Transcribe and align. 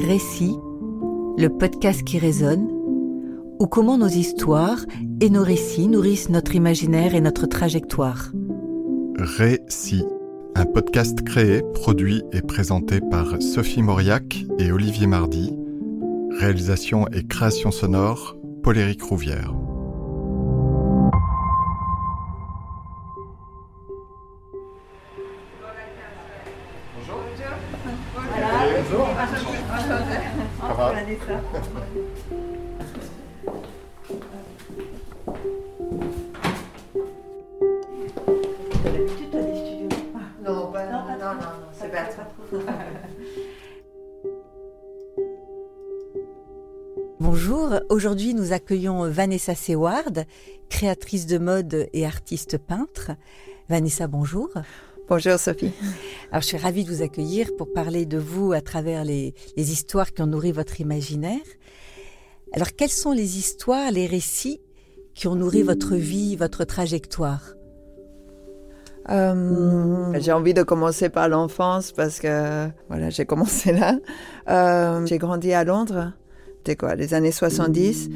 Récit, 0.00 0.56
le 1.36 1.48
podcast 1.48 2.02
qui 2.04 2.18
résonne, 2.18 2.66
ou 3.58 3.66
comment 3.66 3.98
nos 3.98 4.08
histoires 4.08 4.86
et 5.20 5.28
nos 5.28 5.42
récits 5.42 5.88
nourrissent 5.88 6.30
notre 6.30 6.54
imaginaire 6.54 7.14
et 7.14 7.20
notre 7.20 7.46
trajectoire. 7.46 8.32
Récit, 9.18 10.06
un 10.54 10.64
podcast 10.64 11.22
créé, 11.22 11.62
produit 11.74 12.22
et 12.32 12.40
présenté 12.40 13.00
par 13.00 13.42
Sophie 13.42 13.82
Mauriac 13.82 14.42
et 14.58 14.72
Olivier 14.72 15.06
Mardy. 15.06 15.54
Réalisation 16.38 17.06
et 17.08 17.24
création 17.24 17.70
sonore, 17.70 18.38
Paul-Éric 18.62 19.02
Rouvière. 19.02 19.52
Bonjour, 47.20 47.74
aujourd'hui 47.90 48.34
nous 48.34 48.52
accueillons 48.52 49.08
Vanessa 49.08 49.54
Seward, 49.54 50.24
créatrice 50.68 51.26
de 51.26 51.38
mode 51.38 51.88
et 51.92 52.06
artiste 52.06 52.58
peintre. 52.58 53.12
Vanessa, 53.68 54.08
bonjour. 54.08 54.48
Bonjour 55.08 55.38
Sophie. 55.38 55.72
Alors 56.30 56.42
je 56.42 56.46
suis 56.46 56.56
ravie 56.56 56.84
de 56.84 56.90
vous 56.94 57.02
accueillir 57.02 57.50
pour 57.58 57.72
parler 57.72 58.06
de 58.06 58.16
vous 58.16 58.52
à 58.52 58.60
travers 58.60 59.04
les, 59.04 59.34
histoires 59.56 60.12
qui 60.12 60.22
ont 60.22 60.28
nourri 60.28 60.52
votre 60.52 60.80
imaginaire. 60.80 61.40
Alors 62.52 62.68
quelles 62.76 62.88
sont 62.88 63.10
les 63.10 63.36
histoires, 63.36 63.90
les 63.90 64.06
récits 64.06 64.60
qui 65.14 65.26
ont 65.26 65.34
nourri 65.34 65.62
votre 65.62 65.96
vie, 65.96 66.36
votre 66.36 66.62
trajectoire? 66.64 67.54
Euh, 69.08 70.12
j'ai 70.20 70.30
envie 70.30 70.54
de 70.54 70.62
commencer 70.62 71.08
par 71.08 71.28
l'enfance 71.28 71.90
parce 71.90 72.20
que 72.20 72.68
voilà, 72.88 73.10
j'ai 73.10 73.24
commencé 73.26 73.72
là. 73.72 73.98
Euh, 74.48 75.04
j'ai 75.06 75.18
grandi 75.18 75.52
à 75.52 75.64
Londres, 75.64 76.12
c'était 76.58 76.76
quoi, 76.76 76.94
les 76.94 77.12
années 77.12 77.32
70. 77.32 78.08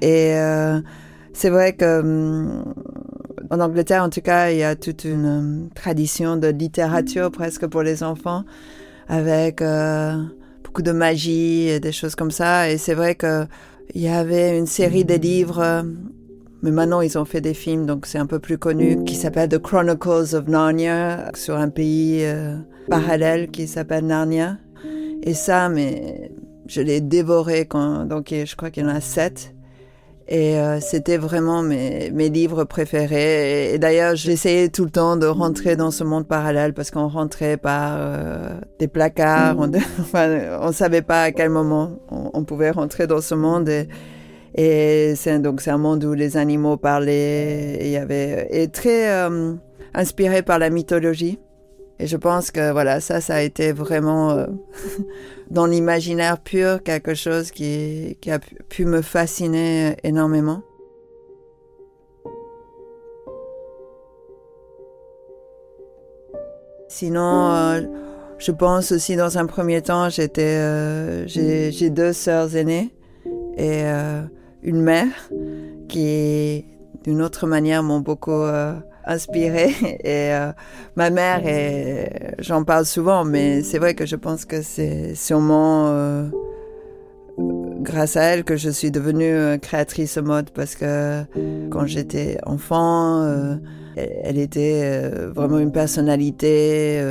Et 0.00 0.34
euh, 0.34 0.80
c'est 1.32 1.50
vrai 1.50 1.74
que 1.74 2.64
en 3.52 3.60
Angleterre, 3.60 4.02
en 4.02 4.10
tout 4.10 4.20
cas, 4.20 4.50
il 4.50 4.58
y 4.58 4.64
a 4.64 4.74
toute 4.74 5.04
une 5.04 5.68
tradition 5.74 6.36
de 6.36 6.48
littérature 6.48 7.30
presque 7.30 7.66
pour 7.66 7.82
les 7.82 8.02
enfants, 8.02 8.44
avec 9.08 9.62
beaucoup 10.64 10.82
de 10.82 10.92
magie 10.92 11.68
et 11.68 11.78
des 11.78 11.92
choses 11.92 12.14
comme 12.14 12.30
ça. 12.30 12.70
Et 12.70 12.78
c'est 12.78 12.94
vrai 12.94 13.14
que 13.14 13.46
il 13.94 14.00
y 14.00 14.08
avait 14.08 14.58
une 14.58 14.66
série 14.66 15.04
de 15.04 15.14
livres 15.14 15.84
mais 16.62 16.70
maintenant, 16.70 17.00
ils 17.00 17.18
ont 17.18 17.24
fait 17.24 17.40
des 17.40 17.54
films, 17.54 17.86
donc 17.86 18.06
c'est 18.06 18.18
un 18.18 18.26
peu 18.26 18.38
plus 18.38 18.56
connu, 18.56 19.02
qui 19.04 19.16
s'appelle 19.16 19.48
The 19.48 19.58
Chronicles 19.58 20.36
of 20.36 20.46
Narnia, 20.46 21.32
sur 21.34 21.56
un 21.56 21.68
pays 21.68 22.20
euh, 22.22 22.56
parallèle 22.88 23.50
qui 23.50 23.66
s'appelle 23.66 24.06
Narnia. 24.06 24.58
Et 25.24 25.34
ça, 25.34 25.68
mais 25.68 26.30
je 26.68 26.80
l'ai 26.80 27.00
dévoré 27.00 27.66
quand, 27.66 28.04
donc 28.04 28.28
je 28.30 28.54
crois 28.54 28.70
qu'il 28.70 28.84
y 28.84 28.86
en 28.86 28.90
a 28.90 29.00
sept. 29.00 29.54
Et 30.28 30.58
euh, 30.58 30.80
c'était 30.80 31.16
vraiment 31.16 31.62
mes, 31.62 32.10
mes 32.10 32.28
livres 32.28 32.64
préférés. 32.64 33.74
Et, 33.74 33.78
d'ailleurs, 33.78 34.16
j'essayais 34.16 34.68
tout 34.68 34.84
le 34.84 34.90
temps 34.90 35.16
de 35.16 35.26
rentrer 35.26 35.76
dans 35.76 35.90
ce 35.90 36.04
monde 36.04 36.26
parallèle 36.26 36.74
parce 36.74 36.90
qu'on 36.90 37.08
rentrait 37.08 37.56
par 37.56 37.96
euh, 37.98 38.50
des 38.78 38.88
placards. 38.88 39.56
On, 39.58 39.70
enfin, 40.00 40.58
on 40.60 40.72
savait 40.72 41.02
pas 41.02 41.24
à 41.24 41.32
quel 41.32 41.50
moment 41.50 41.98
on, 42.10 42.30
on 42.34 42.44
pouvait 42.44 42.70
rentrer 42.70 43.06
dans 43.06 43.20
ce 43.20 43.34
monde. 43.34 43.68
Et, 43.68 43.88
et 44.54 45.14
c'est 45.16 45.38
donc 45.38 45.60
c'est 45.60 45.70
un 45.70 45.78
monde 45.78 46.04
où 46.04 46.12
les 46.12 46.36
animaux 46.36 46.76
parlaient. 46.76 47.78
Il 47.80 47.90
y 47.90 47.96
avait 47.96 48.48
et 48.50 48.68
très 48.68 49.10
euh, 49.10 49.54
inspiré 49.94 50.42
par 50.42 50.58
la 50.58 50.70
mythologie. 50.70 51.38
Et 52.02 52.08
je 52.08 52.16
pense 52.16 52.50
que 52.50 52.72
voilà 52.72 53.00
ça 53.00 53.20
ça 53.20 53.36
a 53.36 53.42
été 53.42 53.70
vraiment 53.70 54.32
euh, 54.32 54.46
dans 55.52 55.66
l'imaginaire 55.66 56.40
pur 56.40 56.82
quelque 56.82 57.14
chose 57.14 57.52
qui 57.52 58.16
a 58.26 58.40
pu 58.40 58.86
me 58.86 59.02
fasciner 59.02 59.96
énormément. 60.02 60.62
Sinon, 66.88 67.52
euh, 67.52 67.82
je 68.38 68.50
pense 68.50 68.90
aussi 68.90 69.14
dans 69.14 69.38
un 69.38 69.46
premier 69.46 69.80
temps, 69.80 70.08
j'étais, 70.08 71.28
j'ai 71.28 71.90
deux 71.90 72.12
sœurs 72.12 72.56
aînées 72.56 72.90
et 73.56 73.84
une 74.62 74.80
mère 74.80 75.30
qui, 75.88 76.64
d'une 77.04 77.22
autre 77.22 77.46
manière, 77.46 77.82
m'ont 77.82 78.00
beaucoup 78.00 78.32
euh, 78.32 78.74
inspiré. 79.06 79.74
Et 80.04 80.32
euh, 80.32 80.52
ma 80.96 81.10
mère, 81.10 81.46
et 81.46 82.34
j'en 82.38 82.64
parle 82.64 82.86
souvent, 82.86 83.24
mais 83.24 83.62
c'est 83.62 83.78
vrai 83.78 83.94
que 83.94 84.06
je 84.06 84.16
pense 84.16 84.44
que 84.44 84.62
c'est 84.62 85.14
sûrement 85.14 85.88
euh, 85.88 86.28
grâce 87.80 88.16
à 88.16 88.22
elle 88.22 88.44
que 88.44 88.56
je 88.56 88.70
suis 88.70 88.90
devenue 88.90 89.58
créatrice 89.60 90.18
mode 90.18 90.50
parce 90.50 90.74
que 90.74 91.24
quand 91.70 91.86
j'étais 91.86 92.38
enfant, 92.44 93.26
elle 93.96 94.38
était 94.38 95.08
vraiment 95.34 95.58
une 95.58 95.72
personnalité 95.72 97.02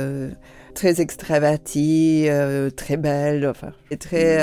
très 0.74 1.00
extravertie, 1.00 2.28
très 2.76 2.96
belle, 2.96 3.46
enfin, 3.46 3.72
et 3.90 3.96
très 3.96 4.38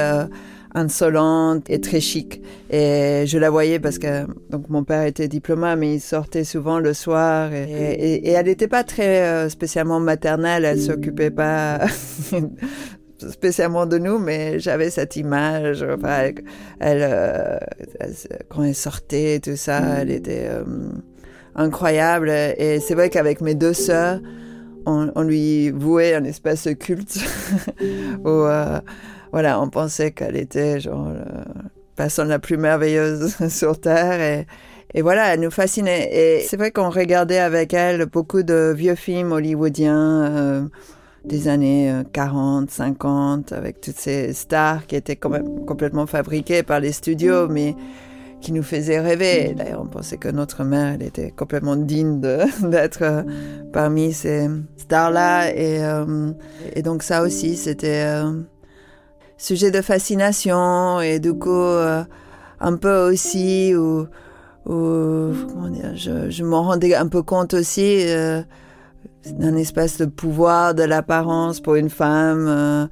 insolente 0.75 1.69
et 1.69 1.81
très 1.81 1.99
chic. 1.99 2.41
Et 2.69 3.23
je 3.25 3.37
la 3.37 3.49
voyais 3.49 3.79
parce 3.79 3.97
que 3.97 4.25
donc 4.49 4.69
mon 4.69 4.83
père 4.83 5.03
était 5.03 5.27
diplomate, 5.27 5.79
mais 5.79 5.95
il 5.95 5.99
sortait 5.99 6.43
souvent 6.43 6.79
le 6.79 6.93
soir. 6.93 7.51
Et, 7.53 8.29
elle 8.29 8.45
n'était 8.45 8.67
pas 8.67 8.83
très 8.83 9.21
euh, 9.21 9.49
spécialement 9.49 9.99
maternelle, 9.99 10.65
elle 10.65 10.79
s'occupait 10.79 11.31
pas 11.31 11.81
spécialement 13.17 13.85
de 13.85 13.97
nous, 13.97 14.19
mais 14.19 14.59
j'avais 14.59 14.89
cette 14.89 15.15
image. 15.15 15.83
Enfin, 15.83 16.31
elle, 16.79 17.01
euh, 17.03 17.57
quand 18.49 18.63
elle 18.63 18.75
sortait, 18.75 19.39
tout 19.39 19.55
ça, 19.55 19.81
elle 20.01 20.11
était 20.11 20.47
euh, 20.49 20.63
incroyable. 21.55 22.29
Et 22.29 22.79
c'est 22.79 22.93
vrai 22.93 23.09
qu'avec 23.09 23.41
mes 23.41 23.55
deux 23.55 23.73
sœurs, 23.73 24.19
on, 24.85 25.11
on, 25.15 25.23
lui 25.23 25.71
vouait 25.71 26.13
un 26.13 26.23
espèce 26.23 26.65
de 26.65 26.71
culte 26.71 27.19
où 28.23 28.45
voilà, 29.31 29.61
on 29.61 29.69
pensait 29.69 30.11
qu'elle 30.11 30.37
était 30.37 30.79
genre 30.79 31.09
la 31.09 31.45
personne 31.95 32.29
la 32.29 32.39
plus 32.39 32.57
merveilleuse 32.57 33.35
sur 33.49 33.79
Terre 33.79 34.45
et, 34.93 35.01
voilà, 35.01 35.33
elle 35.33 35.41
nous 35.41 35.51
fascinait. 35.51 36.09
Et 36.11 36.45
c'est 36.47 36.57
vrai 36.57 36.71
qu'on 36.71 36.89
regardait 36.89 37.37
avec 37.37 37.75
elle 37.75 38.07
beaucoup 38.07 38.41
de 38.41 38.73
vieux 38.75 38.95
films 38.95 39.33
hollywoodiens 39.33 40.23
euh, 40.23 40.61
des 41.25 41.47
années 41.47 41.93
40, 42.11 42.69
euh, 42.69 42.71
50, 42.71 43.51
avec 43.51 43.81
toutes 43.81 43.97
ces 43.97 44.33
stars 44.33 44.87
qui 44.87 44.95
étaient 44.95 45.15
quand 45.15 45.29
même 45.29 45.63
complètement 45.65 46.07
fabriquées 46.07 46.63
par 46.63 46.79
les 46.79 46.91
studios, 46.91 47.47
mais 47.49 47.75
qui 48.41 48.51
nous 48.51 48.63
faisaient 48.63 48.99
rêver. 48.99 49.53
D'ailleurs, 49.55 49.81
on 49.83 49.87
pensait 49.87 50.17
que 50.17 50.29
notre 50.29 50.63
mère, 50.63 50.93
elle 50.95 51.03
était 51.03 51.29
complètement 51.29 51.75
digne 51.75 52.19
d'être 52.63 53.03
euh, 53.03 53.21
parmi 53.71 54.11
ces 54.11 54.47
stars-là. 54.77 55.51
Et 55.53 56.81
donc 56.81 57.03
ça 57.03 57.21
aussi, 57.21 57.57
c'était 57.57 58.23
sujet 59.39 59.71
de 59.71 59.81
fascination 59.81 60.99
et 60.99 61.19
du 61.19 61.33
coup 61.33 61.49
euh, 61.49 62.03
un 62.59 62.75
peu 62.75 63.09
aussi 63.09 63.73
où, 63.73 64.05
comment 64.65 65.69
dire, 65.69 65.95
je, 65.95 66.29
je 66.29 66.43
m'en 66.43 66.63
rendais 66.63 66.93
un 66.93 67.07
peu 67.07 67.23
compte 67.23 67.53
aussi 67.53 68.03
euh, 68.09 68.41
d'un 69.25 69.55
espace 69.55 69.97
de 69.97 70.05
pouvoir 70.05 70.75
de 70.75 70.83
l'apparence 70.83 71.61
pour 71.61 71.75
une 71.75 71.89
femme 71.89 72.45
euh, 72.47 72.85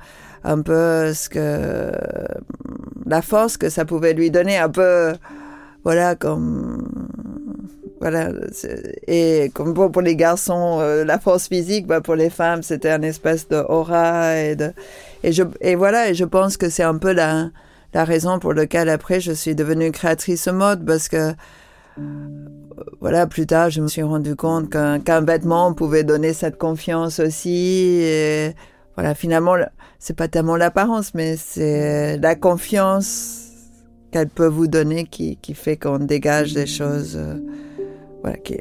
un 0.46 0.62
peu 0.62 1.14
ce 1.14 1.28
que 1.28 1.92
la 3.06 3.22
force 3.22 3.58
que 3.58 3.70
ça 3.70 3.84
pouvait 3.84 4.14
lui 4.14 4.32
donner 4.32 4.58
un 4.58 4.70
peu 4.70 5.14
voilà 5.84 6.16
comme 6.16 6.88
voilà 8.00 8.30
et 9.08 9.52
comme 9.54 9.74
pour, 9.74 9.92
pour 9.92 10.02
les 10.02 10.16
garçons 10.16 10.80
la 11.06 11.20
force 11.20 11.50
physique 11.50 11.88
bah 11.88 12.00
pour 12.00 12.16
les 12.16 12.30
femmes 12.30 12.64
c'était 12.64 12.92
un 12.92 13.02
espèce 13.02 13.50
de 13.50 13.58
aura 13.58 14.38
et 14.38 14.56
de 14.56 14.72
et, 15.24 15.32
je, 15.32 15.44
et 15.62 15.76
voilà, 15.76 16.10
et 16.10 16.14
je 16.14 16.26
pense 16.26 16.58
que 16.58 16.70
c'est 16.70 16.84
un 16.84 16.98
peu 16.98 17.12
la, 17.12 17.50
la 17.94 18.04
raison 18.04 18.40
pour 18.40 18.54
laquelle 18.54 18.90
après 18.90 19.20
je 19.20 19.32
suis 19.32 19.56
devenue 19.56 19.92
créatrice 19.92 20.48
mode 20.48 20.86
parce 20.86 21.10
que 21.10 21.34
voilà, 23.02 23.28
plus 23.28 23.46
tard, 23.46 23.70
je 23.70 23.82
me 23.82 23.88
suis 23.88 24.04
rendu 24.04 24.36
compte 24.36 24.70
qu'un 24.70 25.22
vêtement 25.22 25.74
pouvait 25.74 26.04
donner 26.04 26.34
cette 26.34 26.58
confiance 26.58 27.20
aussi. 27.20 28.00
Et 28.02 28.54
voilà, 28.96 29.16
finalement, 29.16 29.56
c'est 30.00 30.16
pas 30.16 30.28
tellement 30.28 30.56
l'apparence, 30.56 31.14
mais 31.14 31.38
c'est 31.38 32.18
la 32.18 32.36
confiance 32.36 33.46
qu'elle 34.12 34.30
peut 34.30 34.48
vous 34.48 34.68
donner 34.68 35.06
qui, 35.06 35.38
qui 35.38 35.54
fait 35.54 35.78
qu'on 35.78 36.00
dégage 36.00 36.54
des 36.54 36.68
choses. 36.68 37.16
Euh, 37.16 37.36
voilà, 38.22 38.38
qui, 38.38 38.58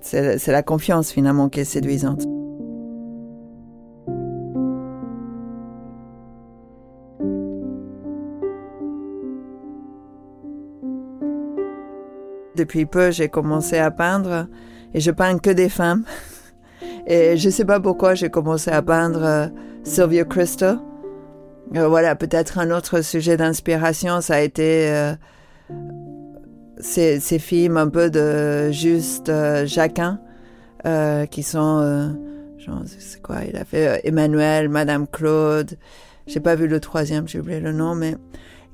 c'est 0.00 0.46
la 0.46 0.62
confiance 0.62 1.10
finalement 1.10 1.48
qui 1.48 1.60
est 1.60 1.64
séduisante. 1.64 2.22
Depuis 12.60 12.84
peu, 12.84 13.10
j'ai 13.10 13.30
commencé 13.30 13.78
à 13.78 13.90
peindre 13.90 14.46
et 14.92 15.00
je 15.00 15.10
peins 15.10 15.38
que 15.38 15.48
des 15.48 15.70
femmes. 15.70 16.04
Et 17.06 17.38
je 17.38 17.46
ne 17.46 17.50
sais 17.50 17.64
pas 17.64 17.80
pourquoi 17.80 18.14
j'ai 18.14 18.28
commencé 18.28 18.70
à 18.70 18.82
peindre 18.82 19.24
euh, 19.24 19.46
Sylvia 19.82 20.24
Christo. 20.24 20.66
Euh, 21.74 21.88
voilà, 21.88 22.14
peut-être 22.16 22.58
un 22.58 22.70
autre 22.70 23.00
sujet 23.00 23.38
d'inspiration, 23.38 24.20
ça 24.20 24.34
a 24.34 24.40
été 24.40 24.90
euh, 24.90 25.14
ces, 26.80 27.38
films 27.38 27.78
un 27.78 27.88
peu 27.88 28.10
de 28.10 28.70
juste 28.72 29.32
Jacquin, 29.64 30.20
qui 31.30 31.42
sont, 31.42 32.14
genre, 32.58 32.82
c'est 32.86 33.22
quoi, 33.22 33.36
il 33.48 33.56
a 33.56 33.64
fait 33.64 34.02
Emmanuel, 34.04 34.68
Madame 34.68 35.06
Claude. 35.06 35.78
J'ai 36.26 36.40
pas 36.40 36.56
vu 36.56 36.68
le 36.68 36.78
troisième, 36.78 37.26
j'ai 37.26 37.40
oublié 37.40 37.60
le 37.60 37.72
nom, 37.72 37.94
mais 37.94 38.16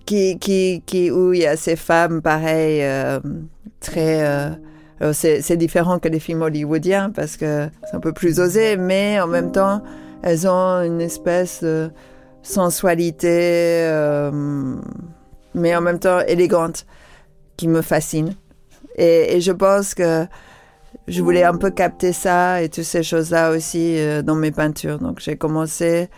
qui, 0.06 0.38
qui, 0.38 0.82
qui, 0.87 1.11
où 1.11 1.32
il 1.32 1.41
y 1.41 1.47
a 1.47 1.56
ces 1.56 1.76
femmes, 1.76 2.23
pareil, 2.23 2.82
très 3.81 4.56
c'est 5.12 5.56
différent 5.56 5.99
que 5.99 6.08
les 6.08 6.20
films 6.20 6.43
hollywoodiens 6.43 7.11
parce 7.11 7.37
que 7.37 7.69
c'est 7.85 7.97
un 7.97 8.00
peu 8.00 8.12
plus 8.12 8.41
osé, 8.41 8.76
mais 8.76 9.20
en 9.20 9.26
même 9.26 9.53
temps, 9.53 9.82
elles 10.23 10.49
ont 10.49 10.82
une 10.82 11.00
espèce 11.00 11.62
de 11.62 11.91
sensualité, 12.43 13.82
euh, 13.85 14.31
mais 15.55 15.76
en 15.76 15.81
même 15.81 15.99
temps 15.99 16.20
élégante, 16.20 16.87
qui 17.56 17.69
me 17.69 17.82
fascine. 17.82 18.35
Et, 18.97 19.41
je 19.41 19.52
pense 19.52 19.94
que 19.94 20.26
je 21.09 21.23
voulais 21.23 21.44
un 21.44 21.56
peu 21.56 21.70
capter 21.70 22.12
ça 22.12 22.62
et 22.62 22.69
toutes 22.69 22.85
ces 22.85 23.02
choses-là 23.02 23.50
aussi 23.50 23.99
euh, 23.99 24.23
dans 24.23 24.35
mes 24.35 24.50
peintures. 24.52 24.99
Donc 24.99 25.20
j'ai 25.20 25.37
commencé 25.37 26.09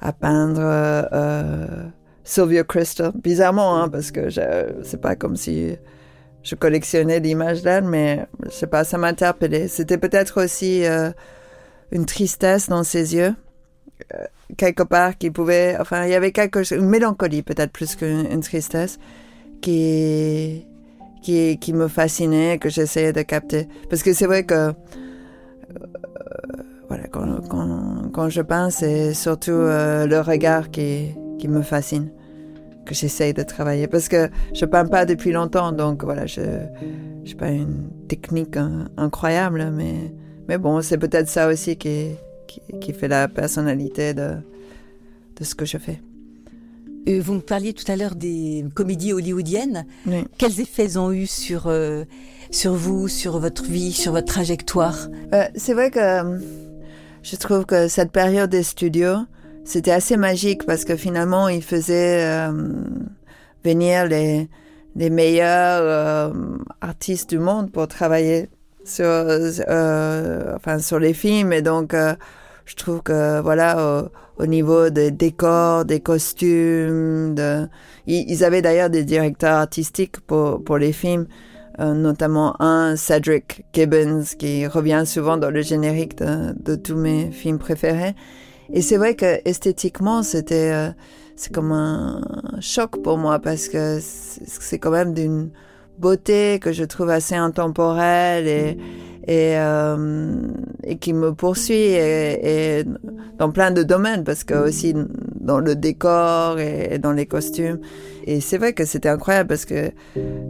à 0.00 0.12
peindre 0.12 0.60
euh, 0.62 1.66
Sylvia 2.24 2.64
Crystal, 2.64 3.12
bizarrement, 3.14 3.76
hein, 3.76 3.88
parce 3.88 4.10
que 4.10 4.28
c'est 4.82 5.00
pas 5.00 5.16
comme 5.16 5.36
si 5.36 5.76
je 6.42 6.54
collectionnais 6.54 7.20
l'image 7.20 7.62
d'elle, 7.62 7.84
mais 7.84 8.26
je 8.44 8.50
sais 8.50 8.66
pas, 8.66 8.84
ça 8.84 8.98
m'a 8.98 9.08
interpellé. 9.08 9.68
C'était 9.68 9.98
peut-être 9.98 10.42
aussi 10.44 10.84
euh, 10.84 11.10
une 11.90 12.06
tristesse 12.06 12.68
dans 12.68 12.84
ses 12.84 13.14
yeux, 13.14 13.34
euh, 14.14 14.24
quelque 14.56 14.82
part 14.82 15.16
qui 15.18 15.30
pouvait, 15.30 15.76
enfin, 15.80 16.04
il 16.04 16.10
y 16.10 16.14
avait 16.14 16.32
quelque 16.32 16.62
chose, 16.62 16.78
une 16.78 16.88
mélancolie 16.88 17.42
peut-être 17.42 17.72
plus 17.72 17.96
qu'une 17.96 18.40
tristesse, 18.40 18.98
qui, 19.60 20.66
qui, 21.22 21.58
qui 21.58 21.72
me 21.72 21.88
fascinait, 21.88 22.58
que 22.58 22.68
j'essayais 22.68 23.12
de 23.12 23.22
capter. 23.22 23.68
Parce 23.88 24.02
que 24.02 24.12
c'est 24.12 24.26
vrai 24.26 24.44
que, 24.44 24.54
euh, 24.54 24.72
voilà, 26.88 27.06
quand, 27.08 27.48
quand, 27.48 28.10
quand, 28.12 28.28
je 28.28 28.42
peins, 28.42 28.70
c'est 28.70 29.14
surtout 29.14 29.52
le 29.52 30.20
regard 30.20 30.70
qui, 30.70 31.14
qui 31.38 31.48
me 31.48 31.62
fascine 31.62 32.10
que 32.84 32.94
j'essaye 32.94 33.32
de 33.32 33.42
travailler 33.42 33.86
parce 33.86 34.08
que 34.08 34.28
je 34.54 34.64
peins 34.64 34.86
pas 34.86 35.04
depuis 35.04 35.32
longtemps, 35.32 35.72
donc 35.72 36.04
voilà, 36.04 36.26
je 36.26 36.40
n'ai 36.40 37.34
pas 37.34 37.50
une 37.50 37.90
technique 38.08 38.56
incroyable, 38.96 39.70
mais, 39.72 40.12
mais 40.48 40.58
bon, 40.58 40.82
c'est 40.82 40.98
peut-être 40.98 41.28
ça 41.28 41.48
aussi 41.48 41.76
qui, 41.76 42.10
qui, 42.80 42.92
fait 42.92 43.08
la 43.08 43.28
personnalité 43.28 44.14
de, 44.14 44.36
de 45.36 45.44
ce 45.44 45.54
que 45.54 45.64
je 45.64 45.78
fais. 45.78 46.00
Euh, 47.08 47.20
vous 47.20 47.34
me 47.34 47.40
parliez 47.40 47.72
tout 47.72 47.90
à 47.90 47.96
l'heure 47.96 48.14
des 48.14 48.64
comédies 48.74 49.12
hollywoodiennes. 49.12 49.86
Quels 50.38 50.60
effets 50.60 50.96
ont 50.96 51.12
eu 51.12 51.26
sur, 51.26 51.66
euh, 51.66 52.04
sur 52.50 52.74
vous, 52.74 53.08
sur 53.08 53.38
votre 53.38 53.64
vie, 53.64 53.92
sur 53.92 54.12
votre 54.12 54.26
trajectoire? 54.26 55.08
Euh, 55.34 55.44
C'est 55.56 55.74
vrai 55.74 55.90
que 55.90 56.40
je 57.22 57.36
trouve 57.36 57.64
que 57.64 57.88
cette 57.88 58.12
période 58.12 58.50
des 58.50 58.62
studios, 58.62 59.18
c'était 59.64 59.92
assez 59.92 60.16
magique 60.16 60.66
parce 60.66 60.84
que 60.84 60.96
finalement, 60.96 61.48
il 61.48 61.62
faisait 61.62 62.24
euh, 62.24 62.52
venir 63.64 64.06
les, 64.06 64.48
meilleurs 64.96 65.82
euh, 65.82 66.32
artistes 66.80 67.30
du 67.30 67.38
monde 67.38 67.70
pour 67.70 67.86
travailler 67.86 68.48
sur, 68.84 69.04
euh, 69.06 70.56
enfin, 70.56 70.78
sur 70.80 70.98
les 70.98 71.14
films. 71.14 71.52
Et 71.52 71.62
donc, 71.62 71.94
je 72.64 72.74
trouve 72.74 73.02
que, 73.02 73.40
voilà, 73.40 74.08
au, 74.38 74.46
niveau 74.46 74.90
des 74.90 75.12
décors, 75.12 75.84
des 75.84 76.00
costumes, 76.00 77.36
ils, 78.06 78.44
avaient 78.44 78.62
d'ailleurs 78.62 78.90
des 78.90 79.04
directeurs 79.04 79.54
artistiques 79.54 80.20
pour, 80.20 80.62
pour 80.64 80.78
les 80.78 80.92
films. 80.92 81.26
notamment 81.78 82.60
un, 82.60 82.96
Cedric 82.96 83.64
Gibbons, 83.72 84.24
qui 84.36 84.66
revient 84.66 85.04
souvent 85.06 85.36
dans 85.36 85.50
le 85.50 85.62
générique 85.62 86.16
de 86.16 86.74
tous 86.74 86.96
mes 86.96 87.30
films 87.30 87.60
préférés. 87.60 88.16
Et 88.72 88.82
c'est 88.82 88.96
vrai 88.96 89.14
que 89.14 89.40
esthétiquement, 89.44 90.22
c'était 90.22 90.72
euh, 90.72 90.90
c'est 91.36 91.52
comme 91.52 91.72
un 91.72 92.20
choc 92.60 93.02
pour 93.02 93.18
moi 93.18 93.38
parce 93.38 93.68
que 93.68 93.98
c'est 94.00 94.78
quand 94.78 94.90
même 94.90 95.14
d'une 95.14 95.50
beauté 95.98 96.58
que 96.60 96.72
je 96.72 96.84
trouve 96.84 97.10
assez 97.10 97.34
intemporelle 97.34 98.46
et 98.46 98.76
et, 99.26 99.56
euh, 99.56 100.48
et 100.82 100.96
qui 100.96 101.12
me 101.12 101.32
poursuit 101.32 101.74
et, 101.74 102.78
et, 102.80 102.84
dans 103.38 103.50
plein 103.50 103.70
de 103.70 103.82
domaines 103.82 104.24
parce 104.24 104.44
que 104.44 104.54
aussi 104.54 104.94
dans 105.40 105.60
le 105.60 105.76
décor 105.76 106.58
et, 106.58 106.98
dans 106.98 107.12
les 107.12 107.26
costumes. 107.26 107.78
Et 108.24 108.40
c'est 108.40 108.58
vrai 108.58 108.72
que 108.72 108.84
c'était 108.84 109.08
incroyable 109.08 109.48
parce 109.48 109.64
que 109.64 109.92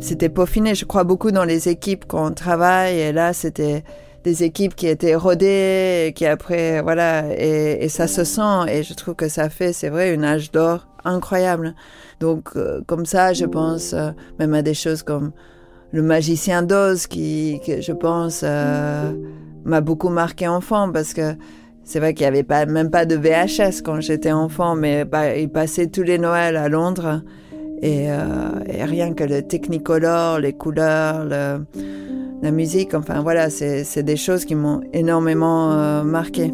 c'était 0.00 0.28
peaufiné. 0.28 0.74
Je 0.74 0.84
crois 0.84 1.04
beaucoup 1.04 1.30
dans 1.30 1.44
les 1.44 1.68
équipes 1.68 2.04
quand 2.06 2.26
on 2.26 2.32
travaille 2.32 2.98
et 2.98 3.12
là 3.12 3.32
c'était 3.32 3.84
des 4.24 4.44
équipes 4.44 4.74
qui 4.74 4.86
étaient 4.86 5.14
rodées, 5.14 6.12
qui 6.14 6.26
après, 6.26 6.80
voilà, 6.82 7.24
et, 7.36 7.88
ça 7.88 8.06
se 8.06 8.24
sent, 8.24 8.68
et 8.68 8.82
je 8.82 8.94
trouve 8.94 9.14
que 9.14 9.28
ça 9.28 9.48
fait, 9.48 9.72
c'est 9.72 9.88
vrai, 9.88 10.14
une 10.14 10.24
âge 10.24 10.52
d'or 10.52 10.86
incroyable. 11.04 11.74
Donc, 12.20 12.50
euh, 12.56 12.80
comme 12.86 13.06
ça, 13.06 13.32
je 13.32 13.44
pense 13.44 13.92
euh, 13.92 14.10
même 14.38 14.54
à 14.54 14.62
des 14.62 14.74
choses 14.74 15.02
comme 15.02 15.32
le 15.90 16.02
magicien 16.02 16.62
d'Oz, 16.62 17.06
qui, 17.06 17.60
je 17.66 17.92
pense, 17.92 18.42
euh, 18.44 19.12
m'a 19.64 19.80
beaucoup 19.80 20.08
marqué 20.08 20.46
enfant, 20.46 20.90
parce 20.92 21.12
que 21.12 21.34
c'est 21.82 21.98
vrai 21.98 22.14
qu'il 22.14 22.24
n'y 22.24 22.28
avait 22.28 22.44
pas, 22.44 22.64
même 22.64 22.90
pas 22.90 23.04
de 23.04 23.16
VHS 23.16 23.82
quand 23.84 24.00
j'étais 24.00 24.32
enfant, 24.32 24.76
mais 24.76 25.04
il 25.36 25.48
passait 25.50 25.88
tous 25.88 26.04
les 26.04 26.18
Noëls 26.18 26.56
à 26.56 26.68
Londres, 26.68 27.22
et, 27.82 28.04
et 28.04 28.84
rien 28.84 29.12
que 29.12 29.24
le 29.24 29.42
Technicolor, 29.42 30.38
les 30.38 30.52
couleurs, 30.52 31.24
le 31.24 31.64
la 32.42 32.50
musique, 32.50 32.92
enfin 32.94 33.22
voilà, 33.22 33.50
c'est 33.50 34.02
des 34.02 34.16
choses 34.16 34.44
qui 34.44 34.56
m'ont 34.56 34.80
énormément 34.92 35.72
euh, 35.72 36.02
marqué. 36.02 36.52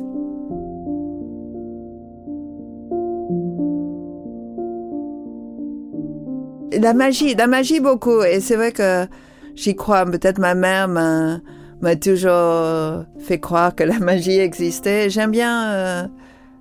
La 6.78 6.92
magie, 6.92 7.34
la 7.34 7.46
magie 7.46 7.80
beaucoup. 7.80 8.22
Et 8.22 8.40
c'est 8.40 8.56
vrai 8.56 8.72
que 8.72 9.06
j'y 9.54 9.74
crois. 9.74 10.04
Peut-être 10.04 10.38
ma 10.38 10.54
mère 10.54 10.88
m'a 10.88 11.96
toujours 11.96 13.04
fait 13.18 13.40
croire 13.40 13.74
que 13.74 13.82
la 13.82 13.98
magie 13.98 14.38
existait. 14.38 15.08
J'aime 15.08 15.30
bien, 15.30 15.72
euh, 15.72 16.02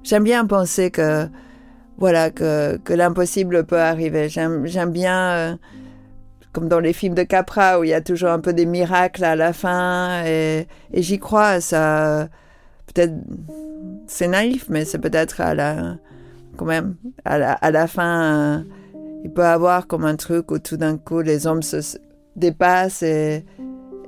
j'aime 0.04 0.24
bien 0.24 0.46
penser 0.46 0.90
que, 0.90 1.28
voilà, 1.98 2.30
que, 2.30 2.80
l'impossible 2.89 3.66
peut 3.66 3.80
arriver. 3.80 4.30
J'aime 4.30 4.92
bien 4.92 5.32
euh, 5.32 5.56
comme 6.58 6.68
dans 6.68 6.80
les 6.80 6.94
films 6.94 7.13
de 7.13 7.24
Capra 7.24 7.80
où 7.80 7.84
il 7.84 7.89
y 7.89 7.94
a 7.94 8.01
toujours 8.01 8.30
un 8.30 8.39
peu 8.39 8.54
des 8.54 8.66
miracles 8.66 9.24
à 9.24 9.36
la 9.36 9.54
fin 9.54 10.24
et, 10.25 10.68
j'y 10.94 11.20
crois 11.20 11.62
ça 11.62 12.30
peut-être 12.88 13.13
c'est 14.08 14.27
naïf 14.27 14.66
mais 14.68 14.84
c'est 14.84 14.98
peut-être 14.98 15.39
à 15.39 15.54
la 15.54 15.98
quand 16.56 16.66
même 16.66 16.96
à 17.25 17.38
la, 17.38 17.51
à 17.54 17.70
la 17.70 17.86
fin 17.86 18.63
il 19.24 19.32
peut 19.32 19.46
avoir 19.46 19.86
comme 19.86 20.04
un 20.04 20.16
truc 20.16 20.50
où 20.50 20.58
tout 20.58 20.77
d'un 20.77 20.98
coup 20.98 21.22
les 21.22 21.46
hommes 21.46 21.62
se 21.62 21.98
dépassent 22.36 23.04
et, 23.04 23.46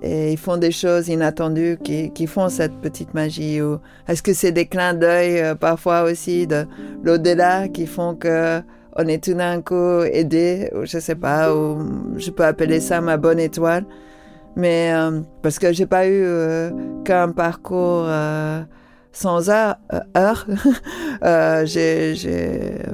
et 0.02 0.32
ils 0.32 0.38
font 0.38 0.58
des 0.58 0.72
choses 0.72 1.10
inattendues 1.10 1.78
qui, 1.84 2.12
qui 2.12 2.28
font 2.28 2.50
cette 2.50 2.74
petite 2.82 3.14
magie 3.14 3.62
ou 3.62 3.80
est-ce 4.08 4.24
que 4.24 4.34
c'est 4.34 4.52
des 4.52 4.66
clins 4.66 4.94
d'œil 4.94 5.40
euh, 5.40 5.56
parfois 5.56 6.04
aussi 6.04 6.48
de 6.48 6.66
l'au-delà 7.04 7.68
qui 7.68 7.86
font 7.86 8.16
que 8.16 8.62
on 8.96 9.08
est 9.08 9.24
tout 9.24 9.34
d'un 9.34 9.62
coup 9.62 10.02
aidé, 10.04 10.70
ou 10.76 10.86
je 10.86 11.00
sais 11.00 11.16
pas, 11.16 11.56
ou 11.56 12.18
je 12.18 12.32
peux 12.32 12.44
appeler 12.44 12.80
ça 12.82 13.00
ma 13.00 13.16
bonne 13.18 13.40
étoile. 13.40 13.86
Mais 14.56 14.92
euh, 14.94 15.22
parce 15.42 15.58
que 15.58 15.72
j'ai 15.72 15.86
pas 15.86 16.06
eu 16.08 16.22
euh, 16.22 16.72
qu'un 17.06 17.30
parcours 17.32 18.06
euh, 18.08 18.62
sans 19.14 19.50
heure. 19.50 19.78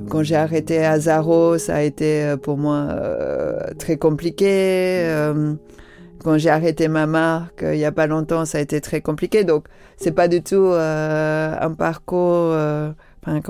quand 0.09 0.23
j'ai 0.23 0.35
arrêté 0.35 0.85
à 0.85 0.99
Zaro, 0.99 1.57
ça 1.57 1.77
a 1.77 1.81
été 1.81 2.35
pour 2.43 2.57
moi 2.57 2.87
très 3.79 3.97
compliqué. 3.97 5.09
Quand 6.25 6.37
j'ai 6.37 6.49
arrêté 6.49 6.87
ma 6.89 7.05
marque 7.05 7.63
il 7.63 7.77
y 7.77 7.85
a 7.85 7.91
pas 7.91 8.07
longtemps, 8.07 8.45
ça 8.45 8.57
a 8.57 8.61
été 8.61 8.81
très 8.81 8.99
compliqué. 8.99 9.43
Donc 9.43 9.67
c'est 9.97 10.11
pas 10.11 10.27
du 10.27 10.41
tout 10.41 10.71
un 10.73 11.71
parcours, 11.77 12.53
enfin, 13.23 13.41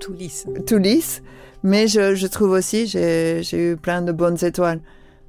tout 0.00 0.12
lisse. 0.12 0.46
Tout 0.66 0.78
lisse. 0.78 1.22
Mais 1.62 1.86
je, 1.86 2.26
trouve 2.26 2.50
aussi, 2.50 2.86
j'ai 2.88 3.42
eu 3.52 3.76
plein 3.76 4.02
de 4.02 4.12
bonnes 4.12 4.38
étoiles. 4.42 4.80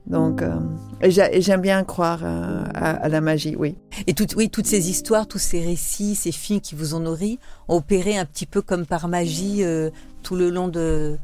Donc, 0.06 0.42
euh, 0.42 0.60
j'aime 1.01 1.62
bien 1.62 1.84
croire 1.86 2.22
euh, 2.24 2.63
à, 2.74 3.08
la 3.08 3.22
magie, 3.22 3.56
oui. 3.58 3.77
Et 4.06 4.13
oui, 4.36 4.50
toutes 4.50 4.65
ces 4.65 4.89
histoires, 4.89 5.27
tous 5.27 5.39
ces 5.39 5.62
récits, 5.62 6.15
ces 6.15 6.34
films 6.34 6.60
qui 6.60 6.75
vous 6.75 6.94
ont 6.94 7.00
nourri, 7.00 7.39
ont 7.70 7.77
opéré 7.77 8.18
un 8.18 8.25
petit 8.25 8.46
peu 8.46 8.62
comme 8.62 8.86
par 8.86 9.08
magie 9.08 9.63
euh, 9.63 9.92
tout 10.24 10.36
le 10.36 10.50
long 10.50 10.68
de, 10.68 11.18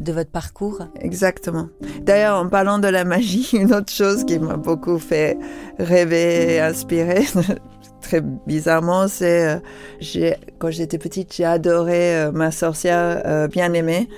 votre 0.00 0.30
parcours. 0.30 0.80
Exactement. 1.00 1.68
D'ailleurs, 2.02 2.38
en 2.38 2.48
parlant 2.48 2.78
de 2.78 2.88
la 2.88 3.04
magie, 3.04 3.50
une 3.52 3.72
autre 3.72 3.92
chose 3.92 4.24
qui 4.24 4.38
m'a 4.38 4.56
beaucoup 4.56 4.98
fait 4.98 5.38
rêver 5.78 6.54
et 6.54 6.60
inspirer, 6.60 7.24
très 8.00 8.20
bizarrement, 8.20 9.08
c'est 9.08 9.60
euh, 10.16 10.30
quand 10.58 10.70
j'étais 10.70 10.98
petite, 10.98 11.32
j'ai 11.34 11.44
adoré 11.44 12.16
euh, 12.16 12.32
ma 12.32 12.50
sorcière 12.50 13.22
euh, 13.24 13.46
bien 13.46 13.72
aimée. 13.72 14.08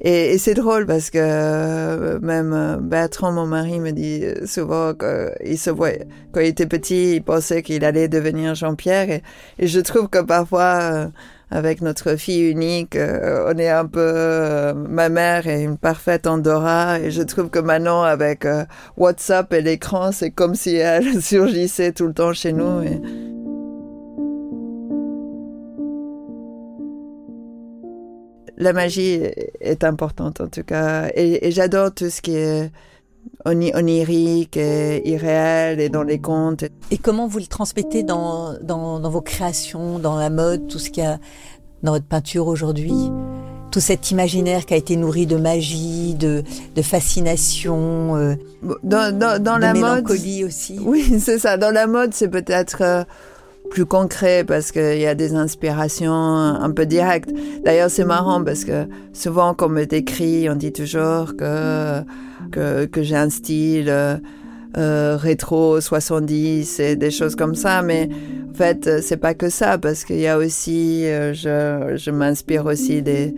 Et, 0.00 0.38
c'est 0.38 0.54
drôle 0.54 0.86
parce 0.86 1.10
que 1.10 2.18
même 2.18 2.78
Bertrand, 2.82 3.32
mon 3.32 3.46
mari, 3.46 3.80
me 3.80 3.92
dit 3.92 4.22
souvent 4.44 4.92
qu'il 4.92 5.58
se 5.58 5.70
voit, 5.70 5.92
quand 6.32 6.40
il 6.40 6.48
était 6.48 6.66
petit, 6.66 7.16
il 7.16 7.22
pensait 7.22 7.62
qu'il 7.62 7.84
allait 7.84 8.08
devenir 8.08 8.54
Jean-Pierre. 8.54 9.20
Et, 9.58 9.66
je 9.66 9.80
trouve 9.80 10.08
que 10.08 10.20
parfois, 10.20 11.10
avec 11.50 11.82
notre 11.82 12.16
fille 12.16 12.50
unique, 12.50 12.96
euh, 12.96 13.52
on 13.52 13.58
est 13.58 13.68
un 13.68 13.86
peu 13.86 14.00
euh, 14.00 14.74
ma 14.74 15.08
mère 15.08 15.46
est 15.46 15.62
une 15.62 15.76
parfaite 15.76 16.26
Andorra 16.26 16.98
et 16.98 17.10
je 17.10 17.22
trouve 17.22 17.50
que 17.50 17.58
maintenant 17.58 18.02
avec 18.02 18.44
euh, 18.44 18.64
WhatsApp 18.96 19.52
et 19.52 19.60
l'écran, 19.60 20.12
c'est 20.12 20.30
comme 20.30 20.54
si 20.54 20.76
elle 20.76 21.22
surgissait 21.22 21.92
tout 21.92 22.06
le 22.06 22.14
temps 22.14 22.32
chez 22.32 22.52
nous. 22.52 22.82
La 28.56 28.72
magie 28.72 29.20
est 29.60 29.84
importante 29.84 30.40
en 30.40 30.48
tout 30.48 30.62
cas 30.62 31.08
et 31.14 31.50
j'adore 31.50 31.92
tout 31.92 32.08
ce 32.08 32.22
qui 32.22 32.36
est 32.36 32.70
onirique 33.44 34.56
et 34.56 35.08
irréel 35.08 35.80
et 35.80 35.88
dans 35.88 36.02
les 36.02 36.18
contes. 36.18 36.64
Et 36.90 36.98
comment 36.98 37.26
vous 37.26 37.38
le 37.38 37.46
transmettez 37.46 38.02
dans, 38.02 38.54
dans, 38.62 39.00
vos 39.10 39.20
créations, 39.20 39.98
dans 39.98 40.16
la 40.16 40.30
mode, 40.30 40.66
tout 40.68 40.78
ce 40.78 40.90
qu'il 40.90 41.02
y 41.02 41.06
a 41.06 41.18
dans 41.82 41.92
votre 41.92 42.06
peinture 42.06 42.46
aujourd'hui? 42.46 43.10
Tout 43.70 43.80
cet 43.80 44.10
imaginaire 44.12 44.66
qui 44.66 44.74
a 44.74 44.76
été 44.76 44.94
nourri 44.96 45.26
de 45.26 45.36
magie, 45.36 46.14
de, 46.14 46.44
de 46.74 46.82
fascination, 46.82 48.16
euh, 48.16 48.34
dans, 48.84 49.16
dans, 49.16 49.42
dans 49.42 49.56
de 49.56 49.60
la 49.60 49.72
mélancolie 49.72 50.42
mode, 50.42 50.48
aussi. 50.48 50.78
Oui, 50.80 51.16
c'est 51.18 51.38
ça. 51.38 51.56
Dans 51.56 51.72
la 51.72 51.86
mode, 51.86 52.14
c'est 52.14 52.28
peut-être 52.28 52.82
euh, 52.82 53.04
plus 53.70 53.86
concret 53.86 54.44
parce 54.44 54.72
qu'il 54.72 54.98
y 54.98 55.06
a 55.06 55.14
des 55.14 55.34
inspirations 55.34 56.12
un 56.12 56.70
peu 56.70 56.86
directes. 56.86 57.30
D'ailleurs, 57.64 57.90
c'est 57.90 58.04
marrant 58.04 58.42
parce 58.42 58.64
que 58.64 58.86
souvent, 59.12 59.54
quand 59.54 59.66
on 59.66 59.70
me 59.70 59.84
décrit, 59.84 60.48
on 60.48 60.54
dit 60.54 60.72
toujours 60.72 61.36
que 61.36 62.02
que, 62.52 63.02
j'ai 63.02 63.16
un 63.16 63.30
style 63.30 63.88
euh, 63.88 64.16
euh 64.76 65.16
rétro 65.16 65.80
70 65.80 66.80
et 66.80 66.96
des 66.96 67.10
choses 67.10 67.36
comme 67.36 67.54
ça, 67.54 67.82
mais 67.82 68.08
en 68.50 68.54
fait, 68.54 69.00
c'est 69.02 69.16
pas 69.16 69.34
que 69.34 69.48
ça, 69.48 69.78
parce 69.78 70.04
qu'il 70.04 70.20
y 70.20 70.28
a 70.28 70.38
aussi, 70.38 71.04
euh, 71.06 71.32
je, 71.32 71.96
je 71.96 72.10
m'inspire 72.10 72.66
aussi 72.66 73.02
des, 73.02 73.34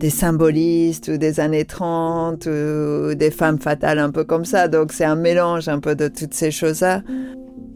des 0.00 0.10
symbolistes 0.10 1.08
ou 1.08 1.18
des 1.18 1.38
années 1.38 1.64
30 1.64 2.46
ou 2.46 3.14
des 3.14 3.30
femmes 3.30 3.60
fatales 3.60 3.98
un 3.98 4.10
peu 4.10 4.24
comme 4.24 4.44
ça, 4.44 4.68
donc 4.68 4.92
c'est 4.92 5.04
un 5.04 5.16
mélange 5.16 5.68
un 5.68 5.78
peu 5.78 5.94
de 5.94 6.08
toutes 6.08 6.34
ces 6.34 6.50
choses-là. 6.50 7.02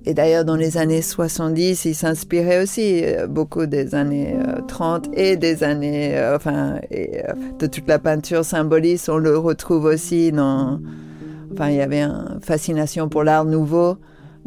Et 0.06 0.12
d'ailleurs, 0.12 0.44
dans 0.44 0.56
les 0.56 0.76
années 0.76 1.00
70, 1.00 1.86
il 1.86 1.94
s'inspirait 1.94 2.62
aussi 2.62 3.02
euh, 3.04 3.26
beaucoup 3.26 3.66
des 3.66 3.94
années 3.94 4.36
30 4.68 5.08
et 5.14 5.36
des 5.36 5.64
années, 5.64 6.14
enfin, 6.34 6.78
et, 6.90 7.22
de 7.58 7.66
toute 7.66 7.88
la 7.88 7.98
peinture 7.98 8.44
symboliste. 8.44 9.08
On 9.08 9.16
le 9.16 9.38
retrouve 9.38 9.86
aussi 9.86 10.30
dans, 10.30 10.78
enfin, 11.52 11.70
il 11.70 11.76
y 11.76 11.80
avait 11.80 12.02
une 12.02 12.38
fascination 12.42 13.08
pour 13.08 13.24
l'art 13.24 13.46
nouveau 13.46 13.96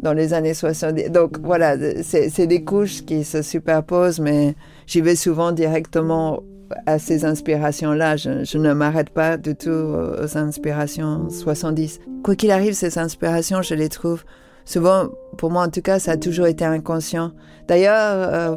dans 0.00 0.12
les 0.12 0.32
années 0.32 0.54
70. 0.54 1.10
Donc 1.10 1.38
voilà, 1.42 1.76
c'est 2.02 2.46
des 2.46 2.62
couches 2.62 3.04
qui 3.04 3.24
se 3.24 3.42
superposent, 3.42 4.20
mais 4.20 4.54
j'y 4.86 5.00
vais 5.00 5.16
souvent 5.16 5.52
directement 5.52 6.42
à 6.86 6.98
ces 6.98 7.24
inspirations-là. 7.24 8.16
Je, 8.16 8.58
ne 8.58 8.72
m'arrête 8.72 9.10
pas 9.10 9.36
du 9.36 9.54
tout 9.54 9.70
aux 9.70 10.38
inspirations 10.38 11.28
70. 11.30 12.00
Quoi 12.22 12.36
qu'il 12.36 12.50
arrive, 12.50 12.74
ces 12.74 12.98
inspirations, 12.98 13.62
je 13.62 13.74
les 13.74 13.88
trouve 13.88 14.24
souvent, 14.68 15.08
pour 15.38 15.50
moi 15.50 15.64
en 15.64 15.70
tout 15.70 15.80
cas, 15.80 15.98
ça 15.98 16.12
a 16.12 16.16
toujours 16.16 16.46
été 16.46 16.64
inconscient. 16.64 17.32
D'ailleurs, 17.66 18.28
euh, 18.32 18.56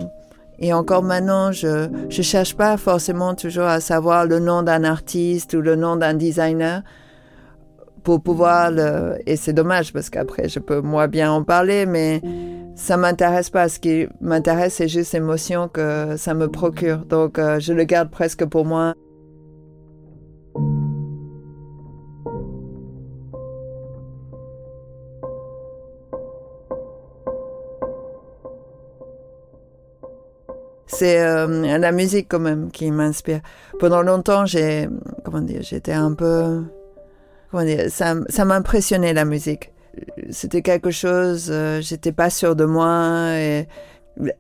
et 0.60 0.74
encore 0.74 1.04
maintenant, 1.04 1.52
je 1.52 1.88
ne 2.06 2.22
cherche 2.22 2.56
pas 2.56 2.78
forcément 2.78 3.34
toujours 3.34 3.64
à 3.64 3.80
savoir 3.80 4.26
le 4.26 4.40
nom 4.40 4.62
d'un 4.62 4.84
artiste 4.84 5.54
ou 5.54 5.62
le 5.62 5.76
nom 5.76 5.96
d'un 5.96 6.14
designer 6.14 6.84
pour 8.04 8.22
pouvoir 8.22 8.72
le... 8.72 9.18
Et 9.26 9.38
c'est 9.38 9.54
dommage 9.54 9.94
parce 9.94 10.10
qu'après, 10.10 10.50
je 10.50 10.60
peux 10.60 10.82
moi 10.82 11.08
bien 11.08 11.32
en 11.32 11.44
parler, 11.44 11.86
mais 11.86 12.22
ça 12.76 12.98
m'intéresse 12.98 13.50
pas. 13.50 13.70
Ce 13.70 13.80
qui 13.80 14.08
m'intéresse, 14.20 14.76
c'est 14.76 14.88
juste 14.88 15.14
l'émotion 15.14 15.68
que 15.68 16.16
ça 16.18 16.34
me 16.34 16.48
procure. 16.48 17.06
Donc, 17.06 17.40
euh, 17.40 17.60
je 17.60 17.74
le 17.74 17.84
garde 17.84 18.10
presque 18.12 18.46
pour 18.46 18.66
moi. 18.66 18.94
C'est 31.02 31.20
euh, 31.20 31.80
la 31.80 31.92
musique 31.92 32.28
quand 32.30 32.40
même 32.40 32.70
qui 32.70 32.92
m'inspire. 32.92 33.42
Pendant 33.80 34.04
longtemps, 34.04 34.46
j'ai, 34.46 34.88
comment 35.24 35.42
dire, 35.42 35.64
j'étais 35.64 35.94
un 35.94 36.14
peu, 36.14 36.62
comment 37.50 37.64
dire, 37.64 37.90
ça, 37.90 38.14
ça 38.30 38.46
m'impressionnait 38.46 39.12
la 39.12 39.26
musique. 39.26 39.72
C'était 40.30 40.62
quelque 40.62 40.92
chose, 40.92 41.50
euh, 41.50 41.82
j'étais 41.82 42.12
pas 42.12 42.30
sûre 42.30 42.56
de 42.56 42.66
moi 42.66 43.32
et 43.36 43.68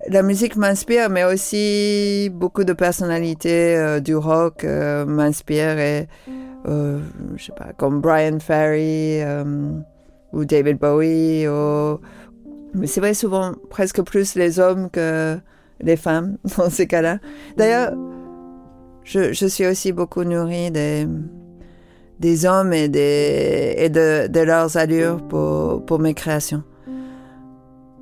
la 0.08 0.22
musique 0.22 0.56
m'inspire, 0.56 1.10
mais 1.10 1.24
aussi 1.24 2.30
beaucoup 2.32 2.64
de 2.64 2.74
personnalités 2.74 3.76
euh, 3.76 4.00
du 4.00 4.16
rock 4.16 4.64
m'inspirent 4.64 5.80
et 5.80 6.08
je 6.64 7.44
sais 7.44 7.54
pas, 7.58 7.74
comme 7.76 8.02
Brian 8.02 8.38
Ferry 8.40 9.22
ou 10.32 10.46
David 10.46 10.78
Bowie. 10.78 11.48
Mais 12.76 12.86
c'est 12.86 13.02
vrai 13.02 13.16
souvent 13.16 13.54
presque 13.72 14.04
plus 14.04 14.36
les 14.36 14.60
hommes 14.60 14.92
que 14.92 15.40
les 15.82 15.96
femmes 15.96 16.38
dans 16.58 16.70
ces 16.70 16.88
cas-là. 16.88 17.20
D'ailleurs, 17.58 17.94
je, 19.04 19.34
je, 19.34 19.46
suis 19.46 19.66
aussi 19.66 19.92
beaucoup 19.92 20.24
nourrie 20.24 20.72
des, 20.72 21.08
des 22.20 22.46
hommes 22.46 22.74
et, 22.74 22.88
des, 22.88 23.74
et 23.78 23.90
de, 23.90 24.28
de 24.28 24.40
leurs 24.40 24.78
allures 24.78 25.26
pour, 25.28 25.86
pour 25.86 26.00
mes 26.00 26.14
créations. 26.14 26.64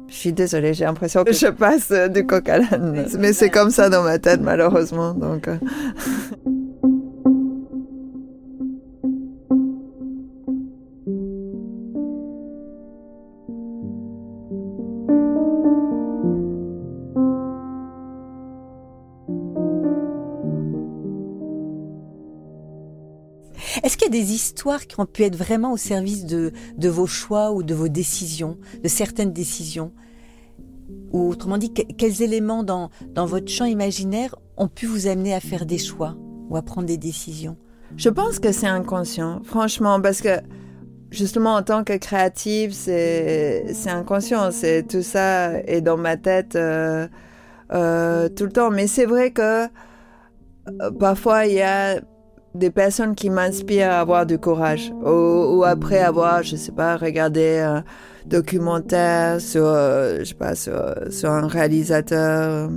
Je 0.08 0.16
suis 0.16 0.34
désolée, 0.34 0.74
j'ai 0.74 0.86
l'impression 0.86 1.24
que 1.24 1.34
je 1.34 1.48
passe 1.48 1.92
du 2.12 2.26
coq 2.26 2.50
à 2.50 2.58
l'âne. 2.58 3.06
Mais 3.20 3.32
c'est 3.32 3.50
comme 3.50 3.70
ça 3.70 3.90
dans 3.90 4.02
ma 4.02 4.18
tête, 4.18 4.42
malheureusement. 4.42 5.14
Donc. 5.14 5.48
Est-ce 23.84 23.98
qu'il 23.98 24.14
y 24.14 24.18
a 24.18 24.22
des 24.22 24.34
histoires 24.34 24.86
qui 24.88 25.00
ont 25.00 25.06
pu 25.06 25.24
être 25.24 25.36
vraiment 25.36 25.74
au 25.74 25.78
service 25.78 26.26
de, 26.26 26.52
vos 26.90 27.08
choix 27.08 27.52
ou 27.52 27.64
de 27.64 27.74
vos 27.74 27.88
décisions, 27.88 28.58
de 28.84 28.88
certaines 28.88 29.34
décisions? 29.34 29.92
Ou 31.12 31.30
autrement 31.30 31.58
dit, 31.58 31.74
quels 31.74 32.22
éléments 32.22 32.64
dans, 32.64 32.90
dans 33.14 33.26
votre 33.26 33.52
champ 33.52 33.66
imaginaire 33.66 34.36
ont 34.58 34.68
pu 34.68 34.86
vous 34.86 35.08
amener 35.08 35.34
à 35.34 35.40
faire 35.40 35.66
des 35.66 35.78
choix 35.78 36.18
ou 36.50 36.58
à 36.58 36.62
prendre 36.62 36.88
des 36.88 36.98
décisions? 36.98 37.58
Je 37.98 38.10
pense 38.10 38.40
que 38.40 38.52
c'est 38.52 38.68
inconscient, 38.68 39.42
franchement, 39.44 40.00
parce 40.00 40.22
que 40.22 40.40
justement 41.12 41.56
en 41.56 41.64
tant 41.64 41.84
que 41.84 41.98
créative, 41.98 42.74
c'est 42.74 43.66
inconscient, 43.88 44.52
c'est 44.52 44.84
tout 44.88 45.02
ça 45.02 45.60
est 45.62 45.82
dans 45.82 45.98
ma 45.98 46.18
tête 46.18 46.56
euh, 46.56 47.08
euh, 47.72 48.30
tout 48.30 48.46
le 48.46 48.52
temps. 48.52 48.70
Mais 48.70 48.88
c'est 48.88 49.06
vrai 49.06 49.32
que 49.32 49.64
euh, 49.64 50.92
parfois 51.00 51.46
il 51.46 51.56
y 51.56 51.62
a 51.62 52.02
des 52.56 52.70
personnes 52.72 53.16
qui 53.16 53.30
m'inspirent 53.30 53.92
à 53.92 54.00
avoir 54.00 54.26
du 54.26 54.38
courage 54.38 54.92
ou, 55.04 55.64
après 55.66 56.00
avoir, 56.00 56.44
je 56.44 56.56
sais 56.56 56.72
pas, 56.72 56.98
regardé 56.98 57.60
un 57.60 57.84
documentaire 58.26 59.40
sur, 59.40 59.66
je 59.66 60.24
sais 60.24 60.36
pas, 60.36 60.56
sur, 60.56 60.96
sur 61.10 61.32
un 61.32 61.48
réalisateur 61.48 62.70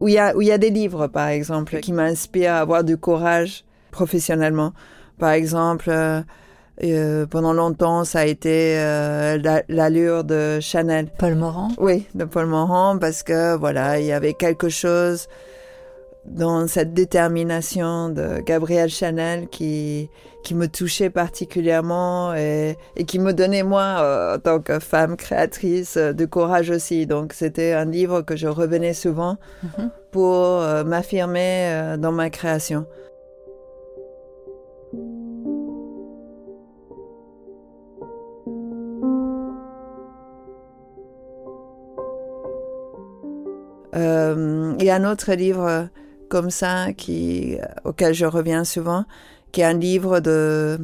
où 0.00 0.08
il 0.08 0.14
y 0.14 0.18
a 0.18 0.34
où 0.34 0.42
il 0.42 0.48
y 0.48 0.52
a 0.52 0.58
des 0.58 0.70
livres 0.70 1.06
par 1.06 1.28
exemple 1.28 1.78
qui 1.80 1.92
m'inspirent 1.92 2.54
à 2.54 2.60
avoir 2.60 2.84
du 2.84 2.96
courage 2.96 3.64
professionnellement. 3.90 4.72
Par 5.18 5.32
exemple, 5.32 5.90
euh, 5.90 6.22
euh, 6.82 7.26
pendant 7.26 7.52
longtemps, 7.52 8.04
ça 8.04 8.20
a 8.20 8.24
été 8.24 8.78
euh, 8.78 9.60
l'allure 9.68 10.24
de 10.24 10.58
Chanel. 10.60 11.08
Paul 11.18 11.34
Morand? 11.34 11.68
Oui, 11.78 12.06
de 12.14 12.24
Paul 12.24 12.46
Morand, 12.46 12.96
parce 12.98 13.22
que 13.22 13.54
voilà, 13.56 14.00
il 14.00 14.06
y 14.06 14.12
avait 14.12 14.32
quelque 14.32 14.70
chose 14.70 15.28
dans 16.24 16.66
cette 16.66 16.92
détermination 16.92 18.10
de 18.10 18.40
Gabrielle 18.40 18.90
Chanel 18.90 19.48
qui, 19.48 20.10
qui 20.42 20.54
me 20.54 20.68
touchait 20.68 21.10
particulièrement 21.10 22.34
et, 22.34 22.76
qui 23.06 23.18
me 23.18 23.32
donnait, 23.32 23.62
moi, 23.62 23.98
euh, 24.00 24.36
en 24.36 24.38
tant 24.38 24.60
que 24.60 24.78
femme 24.78 25.16
créatrice, 25.16 25.96
euh, 25.96 26.12
de 26.12 26.24
courage 26.24 26.70
aussi. 26.70 27.06
Donc, 27.06 27.32
c'était 27.32 27.72
un 27.72 27.84
livre 27.84 28.22
que 28.22 28.36
je 28.36 28.46
revenais 28.48 28.94
souvent 28.94 29.36
mhm. 29.62 29.90
pour 30.10 30.36
euh, 30.36 30.84
m'affirmer 30.84 31.70
euh, 31.70 31.96
dans 31.96 32.12
ma 32.12 32.30
création. 32.30 32.86
il 44.78 44.86
y 44.86 44.90
a 44.90 44.94
un 44.94 45.04
autre 45.04 45.34
livre 45.34 45.90
comme 46.30 46.50
ça 46.50 46.94
qui, 46.94 47.58
auquel 47.84 48.14
je 48.14 48.24
reviens 48.24 48.64
souvent, 48.64 49.04
qui 49.52 49.60
est 49.60 49.64
un 49.64 49.74
livre 49.74 50.20
de 50.20 50.78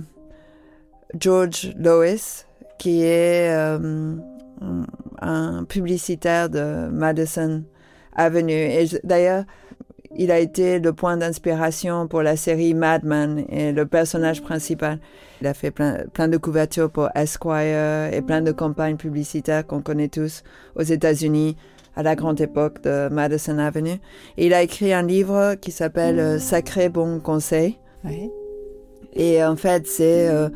George 1.18 1.72
Lois, 1.78 2.44
qui 2.78 3.02
est 3.02 3.50
euh, 3.54 4.16
un 5.22 5.64
publicitaire 5.64 6.50
de 6.50 6.88
Madison 6.88 7.64
Avenue. 8.14 8.52
Et 8.52 8.86
d'ailleurs, 9.04 9.44
il 10.16 10.30
a 10.30 10.38
été 10.38 10.78
le 10.80 10.92
point 10.92 11.16
d'inspiration 11.16 12.08
pour 12.08 12.22
la 12.22 12.36
série 12.36 12.74
Mad 12.74 13.04
Men 13.04 13.44
et 13.48 13.72
le 13.72 13.86
personnage 13.86 14.42
principal. 14.42 14.98
Il 15.40 15.46
a 15.46 15.54
fait 15.54 15.70
plein 15.70 16.28
de 16.28 16.36
couvertures 16.38 16.90
pour 16.90 17.08
Esquire 17.14 18.12
et 18.12 18.22
plein 18.22 18.40
de 18.40 18.52
campagnes 18.52 18.96
publicitaires 18.96 19.66
qu'on 19.66 19.82
connaît 19.82 20.08
tous 20.08 20.42
aux 20.74 20.82
États-Unis 20.82 21.56
à 21.96 22.02
la 22.02 22.14
grande 22.14 22.40
époque 22.40 22.82
de 22.82 23.08
Madison 23.08 23.58
Avenue. 23.58 23.98
Et 24.36 24.46
il 24.46 24.54
a 24.54 24.62
écrit 24.62 24.92
un 24.92 25.02
livre 25.02 25.54
qui 25.54 25.72
s'appelle 25.72 26.20
euh, 26.20 26.38
Sacré 26.38 26.88
bon 26.88 27.18
conseil. 27.20 27.78
Et 29.14 29.42
en 29.42 29.56
fait, 29.56 29.86
c'est 29.86 30.28
euh, 30.28 30.48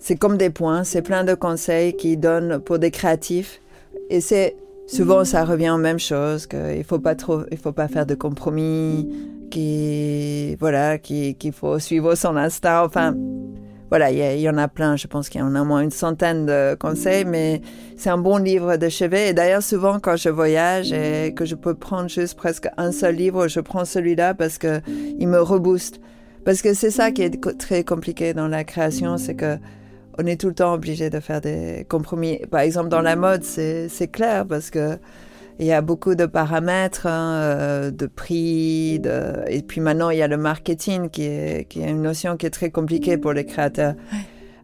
c'est 0.00 0.16
comme 0.16 0.36
des 0.36 0.50
points, 0.50 0.84
c'est 0.84 1.00
plein 1.00 1.24
de 1.24 1.32
conseils 1.34 1.96
qu'il 1.96 2.20
donne 2.20 2.58
pour 2.58 2.78
des 2.78 2.90
créatifs. 2.90 3.62
Et 4.10 4.20
c'est 4.20 4.56
souvent 4.86 5.24
ça 5.24 5.44
revient 5.44 5.70
aux 5.70 5.78
mêmes 5.78 6.00
choses, 6.00 6.46
qu'il 6.46 6.84
faut 6.84 6.98
pas 6.98 7.14
trop, 7.14 7.42
il 7.50 7.56
faut 7.56 7.72
pas 7.72 7.88
faire 7.88 8.04
de 8.04 8.14
compromis, 8.14 9.08
qu'il 9.50 10.56
voilà, 10.58 10.98
qu'il 10.98 11.52
faut 11.52 11.78
suivre 11.78 12.16
son 12.16 12.36
instinct. 12.36 12.84
Enfin, 12.84 13.14
voilà, 13.90 14.10
il 14.10 14.40
y, 14.40 14.48
en 14.48 14.58
a 14.58 14.66
plein. 14.68 14.96
Je 14.96 15.06
pense 15.06 15.28
qu'il 15.28 15.40
y 15.40 15.44
en 15.44 15.54
a 15.54 15.62
au 15.62 15.64
moins 15.64 15.80
une 15.80 15.90
centaine 15.90 16.46
de 16.46 16.74
conseils, 16.74 17.24
mais 17.24 17.60
c'est 17.96 18.10
un 18.10 18.18
bon 18.18 18.38
livre 18.38 18.76
de 18.76 18.88
chevet. 18.88 19.28
Et 19.28 19.32
d'ailleurs, 19.34 19.62
souvent 19.62 20.00
quand 20.00 20.16
je 20.16 20.30
voyage 20.30 20.92
et 20.92 21.32
que 21.34 21.44
je 21.44 21.54
peux 21.54 21.74
prendre 21.74 22.08
juste 22.08 22.36
presque 22.36 22.68
un 22.76 22.92
seul 22.92 23.14
livre, 23.14 23.46
je 23.46 23.60
prends 23.60 23.84
celui-là 23.84 24.34
parce 24.34 24.58
que 24.58 24.80
il 24.88 25.28
me 25.28 25.40
rebooste. 25.40 26.00
Parce 26.44 26.60
que 26.60 26.74
c'est 26.74 26.90
ça 26.90 27.10
qui 27.10 27.22
est 27.22 27.58
très 27.58 27.84
compliqué 27.84 28.34
dans 28.34 28.48
la 28.48 28.64
création, 28.64 29.16
c'est 29.16 29.34
que 29.34 29.58
on 30.18 30.26
est 30.26 30.40
tout 30.40 30.48
le 30.48 30.54
temps 30.54 30.74
obligé 30.74 31.10
de 31.10 31.20
faire 31.20 31.40
des 31.40 31.86
compromis. 31.88 32.38
Par 32.50 32.60
exemple, 32.60 32.88
dans 32.88 33.00
la 33.00 33.16
mode, 33.16 33.42
c'est 33.42 34.10
clair 34.12 34.46
parce 34.46 34.70
que 34.70 34.98
il 35.58 35.66
y 35.66 35.72
a 35.72 35.80
beaucoup 35.80 36.14
de 36.14 36.26
paramètres, 36.26 37.06
hein, 37.06 37.34
euh, 37.34 37.90
de 37.90 38.06
prix, 38.06 38.98
de... 38.98 39.44
et 39.46 39.62
puis 39.62 39.80
maintenant 39.80 40.10
il 40.10 40.18
y 40.18 40.22
a 40.22 40.28
le 40.28 40.36
marketing 40.36 41.10
qui 41.10 41.24
est, 41.24 41.68
qui 41.68 41.80
est 41.80 41.90
une 41.90 42.02
notion 42.02 42.36
qui 42.36 42.46
est 42.46 42.50
très 42.50 42.70
compliquée 42.70 43.16
pour 43.18 43.32
les 43.32 43.44
créateurs. 43.44 43.94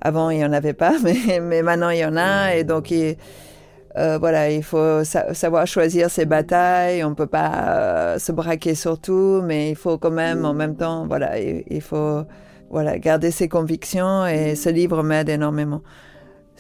Avant 0.01 0.31
il 0.31 0.39
n'y 0.39 0.45
en 0.45 0.53
avait 0.53 0.73
pas, 0.73 0.95
mais, 1.05 1.41
mais 1.41 1.63
maintenant 1.63 1.91
il 1.91 1.99
y 1.99 2.05
en 2.05 2.17
a, 2.17 2.55
et 2.55 2.65
donc 2.65 2.93
euh, 2.93 4.19
voilà, 4.19 4.51
il 4.51 4.63
faut 4.63 5.05
savoir 5.05 5.67
choisir 5.67 6.11
ses 6.11 6.25
batailles. 6.25 7.03
On 7.05 7.15
peut 7.15 7.27
pas 7.27 7.53
euh, 7.69 8.19
se 8.19 8.33
braquer 8.33 8.75
sur 8.75 9.01
tout, 9.01 9.43
mais 9.45 9.71
il 9.71 9.77
faut 9.77 9.99
quand 9.99 10.13
même 10.13 10.45
en 10.45 10.55
même 10.55 10.77
temps, 10.77 11.07
voilà, 11.07 11.39
il 11.39 11.81
faut 11.81 12.25
voilà, 12.71 12.99
garder 12.99 13.31
ses 13.31 13.49
convictions 13.49 14.27
et 14.27 14.55
ce 14.55 14.69
livre 14.69 15.03
m'aide 15.03 15.29
énormément. 15.29 15.83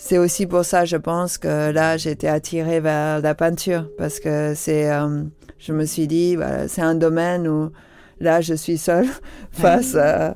C'est 0.02 0.16
aussi 0.16 0.46
pour 0.46 0.64
ça, 0.64 0.86
je 0.86 0.96
pense, 0.96 1.36
que 1.36 1.70
là, 1.70 1.94
été 1.96 2.26
attirée 2.26 2.80
vers 2.80 3.20
la 3.20 3.34
peinture 3.34 3.86
parce 3.98 4.18
que 4.18 4.54
c'est, 4.56 4.90
euh, 4.90 5.24
je 5.58 5.74
me 5.74 5.84
suis 5.84 6.08
dit, 6.08 6.38
c'est 6.68 6.80
un 6.80 6.94
domaine 6.94 7.46
où 7.46 7.70
là, 8.18 8.40
je 8.40 8.54
suis 8.54 8.78
seule 8.78 9.06
face 9.52 9.94
à, 9.94 10.34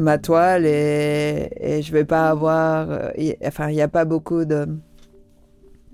ma 0.00 0.18
toile 0.18 0.64
et, 0.64 1.50
et 1.60 1.82
je 1.82 1.92
vais 1.92 2.04
pas 2.04 2.30
avoir, 2.30 2.88
euh, 2.88 3.10
enfin, 3.44 3.68
il 3.68 3.74
n'y 3.74 3.82
a 3.82 3.88
pas 3.88 4.04
beaucoup 4.04 4.44
de, 4.44 4.68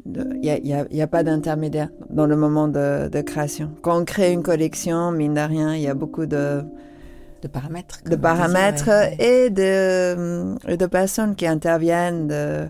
il 0.05 0.40
n'y 0.42 0.74
a, 0.74 0.85
y 0.90 1.03
a, 1.03 1.07
pas 1.07 1.22
d'intermédiaire 1.24 1.88
dans 2.11 2.27
le 2.27 2.37
moment 2.37 2.68
de, 2.68 3.09
de, 3.09 3.20
création. 3.22 3.72
Quand 3.81 3.98
on 3.98 4.05
crée 4.05 4.31
une 4.31 4.42
collection, 4.42 5.11
mine 5.11 5.35
de 5.35 5.40
rien, 5.40 5.74
il 5.74 5.81
y 5.81 5.88
a 5.88 5.94
beaucoup 5.94 6.27
de, 6.27 6.62
de 7.42 7.48
paramètres. 7.48 8.00
De 8.07 8.16
paramètres 8.16 8.88
et 9.20 9.50
de, 9.50 10.57
de 10.74 10.87
personnes 10.87 11.35
qui 11.35 11.46
interviennent, 11.46 12.28
de, 12.28 12.68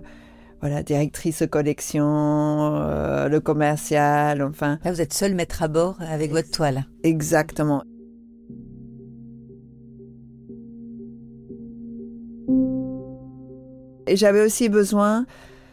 voilà, 0.61 0.83
directrice 0.83 1.45
collection, 1.51 2.07
euh, 2.07 3.29
le 3.29 3.41
commercial, 3.41 4.43
enfin. 4.43 4.79
Là, 4.85 4.93
vous 4.93 5.01
êtes 5.01 5.13
seul 5.13 5.35
maître 5.35 5.63
à 5.63 5.69
bord 5.69 5.99
avec 6.01 6.33
votre 6.33 6.51
toile. 6.51 6.87
Exactement. 7.05 7.85
Et 14.07 14.17
j'avais 14.17 14.45
aussi 14.45 14.69
besoin, 14.69 15.27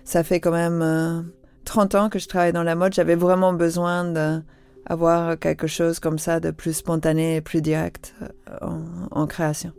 ça 0.03 0.23
fait 0.23 0.39
quand 0.39 0.51
même 0.51 1.31
30 1.65 1.95
euh, 1.95 1.99
ans 1.99 2.09
que 2.09 2.19
je 2.19 2.27
travaille 2.27 2.53
dans 2.53 2.63
la 2.63 2.75
mode, 2.75 2.93
j'avais 2.93 3.15
vraiment 3.15 3.53
besoin 3.53 4.03
de 4.03 4.41
avoir 4.89 5.37
quelque 5.37 5.67
chose 5.67 5.99
comme 5.99 6.19
ça 6.19 6.39
de 6.39 6.51
plus 6.51 6.73
spontané 6.73 7.37
et 7.37 7.41
plus 7.41 7.61
direct 7.61 8.13
euh, 8.61 8.67
en, 9.11 9.27
création. 9.27 9.71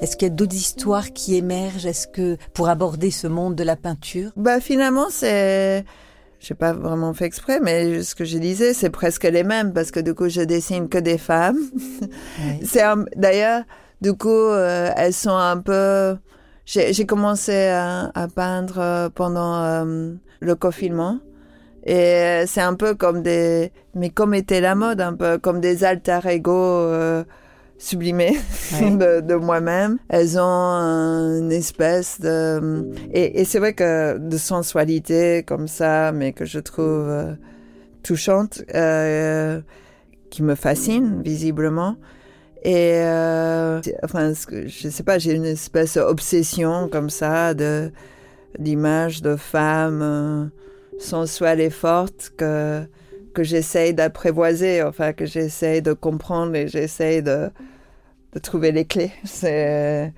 Est-ce 0.00 0.16
qu'il 0.16 0.28
y 0.28 0.30
a 0.30 0.34
d'autres 0.34 0.54
histoires 0.54 1.12
qui 1.12 1.36
émergent? 1.36 1.84
Est-ce 1.86 2.08
que 2.08 2.36
pour 2.54 2.68
aborder 2.68 3.10
ce 3.10 3.26
monde 3.26 3.54
de 3.54 3.64
la 3.64 3.76
peinture? 3.76 4.30
Bah 4.36 4.60
finalement 4.60 5.10
c'est 5.10 5.84
j'ai 6.40 6.54
pas 6.54 6.72
vraiment 6.72 7.12
fait 7.14 7.24
exprès, 7.24 7.58
mais 7.60 8.02
ce 8.04 8.14
que 8.14 8.24
je 8.24 8.38
disais, 8.38 8.72
c'est 8.72 8.90
presque 8.90 9.24
les 9.24 9.42
mêmes 9.42 9.72
parce 9.72 9.90
que 9.90 9.98
du 9.98 10.14
coup, 10.14 10.28
je 10.28 10.40
dessine 10.40 10.88
que 10.88 10.98
des 10.98 11.18
femmes. 11.18 11.58
c'est 12.64 12.84
d'ailleurs, 13.16 13.64
du 14.00 14.12
coup, 14.12 14.28
euh, 14.28 14.92
elles 14.96 15.12
sont 15.12 15.36
un 15.36 15.58
peu 15.58 16.16
j'ai 16.68 17.06
commencé 17.06 17.68
à, 17.68 18.28
peindre 18.34 18.78
euh, 18.78 19.08
pendant 19.08 19.62
euh, 19.62 20.12
le 20.40 20.54
confinement. 20.54 21.18
Et 21.84 21.94
euh, 21.94 22.44
c'est 22.46 22.60
un 22.60 22.74
peu 22.74 22.94
comme 22.94 23.22
des, 23.22 23.72
mais 23.94 24.10
comme 24.10 24.34
était 24.34 24.60
la 24.60 24.74
mode, 24.74 25.00
un 25.00 25.14
peu 25.14 25.38
comme 25.38 25.60
des 25.60 25.82
alter 25.82 26.20
ego 26.26 27.24
sublimés 27.78 28.36
de, 28.72 29.34
moi-même. 29.34 29.96
Elles 30.10 30.38
ont 30.38 30.42
une 31.40 31.52
espèce 31.52 32.20
de, 32.20 32.92
et, 33.14 33.40
et 33.40 33.44
c'est 33.46 33.60
vrai 33.60 33.72
que 33.72 34.18
de 34.18 34.36
sensualité 34.36 35.44
comme 35.44 35.68
ça, 35.68 36.12
mais 36.12 36.34
que 36.34 36.44
je 36.44 36.58
trouve 36.58 37.10
touchante, 38.02 38.62
qui 40.30 40.42
me 40.42 40.54
fascine 40.54 41.22
visiblement. 41.22 41.96
Et 42.62 42.94
euh, 42.96 43.80
enfin, 44.02 44.32
je 44.32 44.88
sais 44.88 45.02
pas, 45.02 45.18
j'ai 45.18 45.32
une 45.32 45.44
espèce 45.44 45.94
d'obsession 45.94 46.88
comme 46.88 47.10
ça 47.10 47.54
de 47.54 47.92
d'image 48.58 49.22
de 49.22 49.36
femmes 49.36 50.02
euh, 50.02 50.44
sensuelles 50.98 51.60
et 51.60 51.70
fortes 51.70 52.32
que 52.36 52.82
que 53.34 53.44
j'essaye 53.44 53.94
d'apprivoiser, 53.94 54.82
enfin 54.82 55.12
que 55.12 55.26
j'essaye 55.26 55.82
de 55.82 55.92
comprendre 55.92 56.56
et 56.56 56.66
j'essaye 56.66 57.22
de 57.22 57.50
de 58.32 58.38
trouver 58.40 58.72
les 58.72 58.84
clés. 58.84 59.12
C'est 59.24 60.12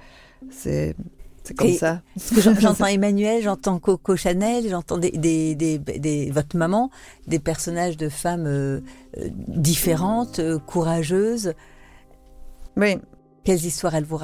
c'est 0.50 0.94
c'est 1.42 1.54
comme 1.56 1.72
ça. 1.72 2.02
J'entends 2.60 2.86
Emmanuel, 2.86 3.42
j'entends 3.42 3.78
Coco 3.78 4.14
Chanel, 4.14 4.68
j'entends 4.68 4.98
des, 4.98 5.10
des, 5.10 5.54
des, 5.54 6.30
votre 6.30 6.56
maman, 6.56 6.90
des 7.26 7.38
personnages 7.38 7.96
de 7.96 8.08
femmes 8.08 8.46
euh, 8.46 8.80
euh 9.16 9.28
différentes, 9.48 10.38
euh, 10.38 10.58
courageuses. 10.58 11.54
Oui. 12.76 12.98
Quelles 13.42 13.64
histoires 13.64 13.94
elle 13.94 14.04
vous 14.04 14.18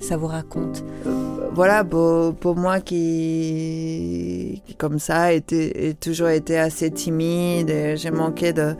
ça 0.00 0.16
vous 0.16 0.26
raconte? 0.26 0.84
Euh, 1.06 1.48
Voilà, 1.52 1.82
pour, 1.82 2.34
pour, 2.34 2.56
moi 2.56 2.80
qui, 2.80 4.62
comme 4.76 4.98
ça, 4.98 5.32
été, 5.32 5.94
toujours 5.98 6.28
été 6.28 6.58
assez 6.58 6.90
timide 6.90 7.70
et 7.70 7.96
j'ai 7.96 8.10
manqué 8.10 8.52
de 8.52 8.74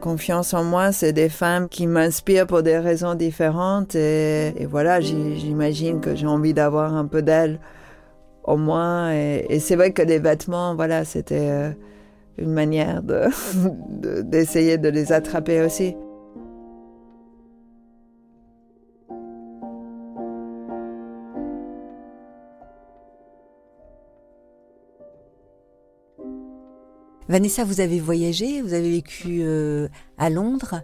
confiance 0.00 0.52
en 0.54 0.64
moi, 0.64 0.92
c'est 0.92 1.12
des 1.12 1.30
femmes 1.30 1.68
qui 1.68 1.86
m'inspirent 1.86 2.46
pour 2.46 2.62
des 2.62 2.78
raisons 2.78 3.14
différentes 3.14 3.94
et, 3.94 4.66
voilà, 4.70 5.00
j'imagine 5.00 6.00
que 6.00 6.14
j'ai 6.14 6.26
envie 6.26 6.54
d'avoir 6.54 6.94
un 6.94 7.06
peu 7.06 7.22
d'elles 7.22 7.58
au 8.44 8.56
moins. 8.56 9.12
Et, 9.12 9.58
c'est 9.60 9.76
vrai 9.76 9.92
que 9.92 10.02
les 10.02 10.18
vêtements, 10.18 10.76
voilà, 10.76 11.04
c'était 11.04 11.48
euh, 11.50 11.70
une 12.38 12.52
manière 12.52 13.02
d'essayer 13.88 14.76
de 14.78 14.90
les 14.90 15.10
attraper 15.12 15.62
aussi. 15.62 15.96
Vanessa, 27.28 27.64
vous 27.64 27.80
avez 27.80 27.98
voyagé, 27.98 28.62
vous 28.62 28.72
avez 28.72 28.90
vécu 28.90 29.40
euh, 29.42 29.88
à 30.18 30.30
Londres. 30.30 30.82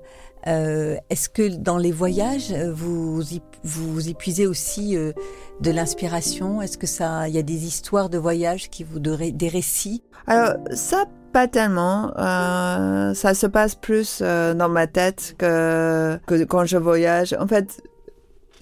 Euh, 0.49 0.97
est-ce 1.09 1.29
que 1.29 1.57
dans 1.57 1.79
les 1.79 1.93
voyages, 1.93 2.53
vous 2.53 3.23
vous 3.63 4.09
épuisez 4.09 4.47
aussi 4.47 4.97
euh, 4.97 5.13
de 5.61 5.71
l'inspiration? 5.71 6.61
Est-ce 6.61 6.79
que 6.79 6.89
ça, 6.89 7.29
il 7.29 7.35
y 7.35 7.39
a 7.39 7.43
des 7.43 7.65
histoires 7.65 8.09
de 8.09 8.19
voyage 8.19 8.71
qui 8.71 8.83
vous 8.83 8.99
donnent 8.99 9.31
des 9.31 9.49
récits? 9.49 10.03
Alors 10.27 10.55
ça, 10.73 11.05
pas 11.33 11.47
tellement. 11.47 12.13
ça 12.17 13.35
se 13.35 13.47
passe 13.47 13.77
plus 13.77 14.21
dans 14.21 14.69
ma 14.69 14.87
tête 14.89 15.37
que, 15.39 16.19
quand 16.45 16.65
je 16.65 16.77
voyage. 16.77 17.37
En 17.39 17.47
fait, 17.47 17.83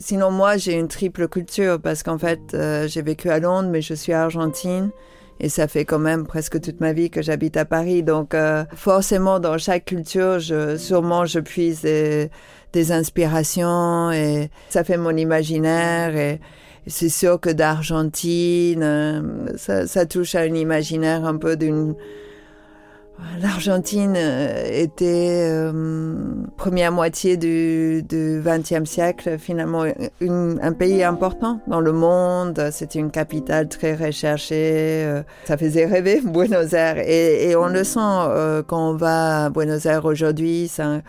Sinon, 0.02 0.30
moi, 0.30 0.56
j'ai 0.56 0.72
une 0.72 0.88
triple 0.88 1.28
culture 1.28 1.78
parce 1.78 2.02
qu'en 2.02 2.16
fait, 2.16 2.54
euh, 2.54 2.88
j'ai 2.88 3.02
vécu 3.02 3.28
à 3.28 3.38
Londres, 3.38 3.68
mais 3.70 3.82
je 3.82 3.92
suis 3.92 4.14
argentine. 4.14 4.90
Et 5.40 5.48
ça 5.48 5.66
fait 5.68 5.86
quand 5.86 5.98
même 5.98 6.26
presque 6.26 6.60
toute 6.60 6.80
ma 6.80 6.92
vie 6.92 7.08
que 7.08 7.22
j'habite 7.22 7.56
à 7.56 7.64
Paris. 7.64 8.02
Donc, 8.02 8.34
euh, 8.34 8.64
forcément, 8.76 9.40
dans 9.40 9.56
chaque 9.56 9.86
culture, 9.86 10.38
je, 10.38 10.76
sûrement, 10.76 11.24
je 11.24 11.40
puise 11.40 11.80
des, 11.80 12.30
des 12.74 12.92
inspirations 12.92 14.10
et 14.12 14.50
ça 14.68 14.84
fait 14.84 14.98
mon 14.98 15.16
imaginaire. 15.16 16.14
Et, 16.16 16.40
c'est 16.86 17.08
sûr 17.10 17.38
que 17.38 17.50
d'Argentine, 17.50 18.82
euh, 18.82 19.22
ça, 19.56 19.86
ça, 19.86 20.06
touche 20.06 20.34
à 20.34 20.40
un 20.40 20.54
imaginaire 20.54 21.24
un 21.24 21.36
peu 21.36 21.56
d'une 21.56 21.94
L'Argentine 23.40 24.14
euh, 24.16 24.68
était 24.70 25.48
euh, 25.50 25.72
première 26.56 26.92
moitié 26.92 27.36
du, 27.36 28.04
XXe 28.10 28.84
siècle 28.84 29.38
finalement 29.38 29.84
un 30.20 30.72
pays 30.72 31.02
important 31.02 31.60
dans 31.66 31.80
le 31.80 31.92
monde. 31.92 32.68
C'était 32.70 32.98
une 32.98 33.10
capitale 33.10 33.68
très 33.68 33.94
recherchée. 33.94 35.04
Euh, 35.04 35.22
ça 35.44 35.56
faisait 35.56 35.86
rêver 35.86 36.20
Buenos 36.24 36.72
Aires 36.74 36.98
et, 36.98 37.54
on 37.56 37.66
le 37.66 37.84
sent 37.84 38.64
quand 38.66 38.90
on 38.90 38.94
va 38.94 39.46
à 39.46 39.50
Buenos 39.50 39.86
Aires 39.86 40.04
aujourd'hui. 40.04 40.68
C'est 40.68 40.82
un 40.82 41.02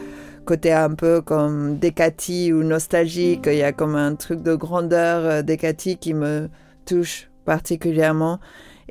côté 0.45 0.71
un 0.71 0.91
peu 0.91 1.21
comme 1.21 1.77
Decati 1.79 2.53
ou 2.53 2.63
nostalgique. 2.63 3.43
Il 3.47 3.55
y 3.55 3.63
a 3.63 3.73
comme 3.73 3.95
un 3.95 4.15
truc 4.15 4.41
de 4.41 4.55
grandeur 4.55 5.43
Decati 5.43 5.97
qui 5.97 6.13
me 6.13 6.49
touche 6.85 7.29
particulièrement. 7.45 8.39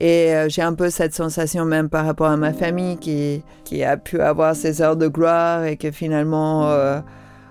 Et 0.01 0.35
euh, 0.35 0.49
j'ai 0.49 0.63
un 0.63 0.73
peu 0.73 0.89
cette 0.89 1.15
sensation 1.15 1.67
même 1.67 1.91
par 1.91 2.07
rapport 2.07 2.29
à 2.29 2.37
ma 2.39 2.55
famille 2.55 2.97
qui, 2.97 3.45
qui 3.65 3.85
a 3.85 3.99
pu 3.99 4.21
avoir 4.21 4.57
ses 4.57 4.81
heures 4.81 4.97
de 4.97 5.09
gloire 5.09 5.65
et 5.67 5.77
qui 5.77 5.93
finalement 5.93 6.71
euh, 6.71 7.01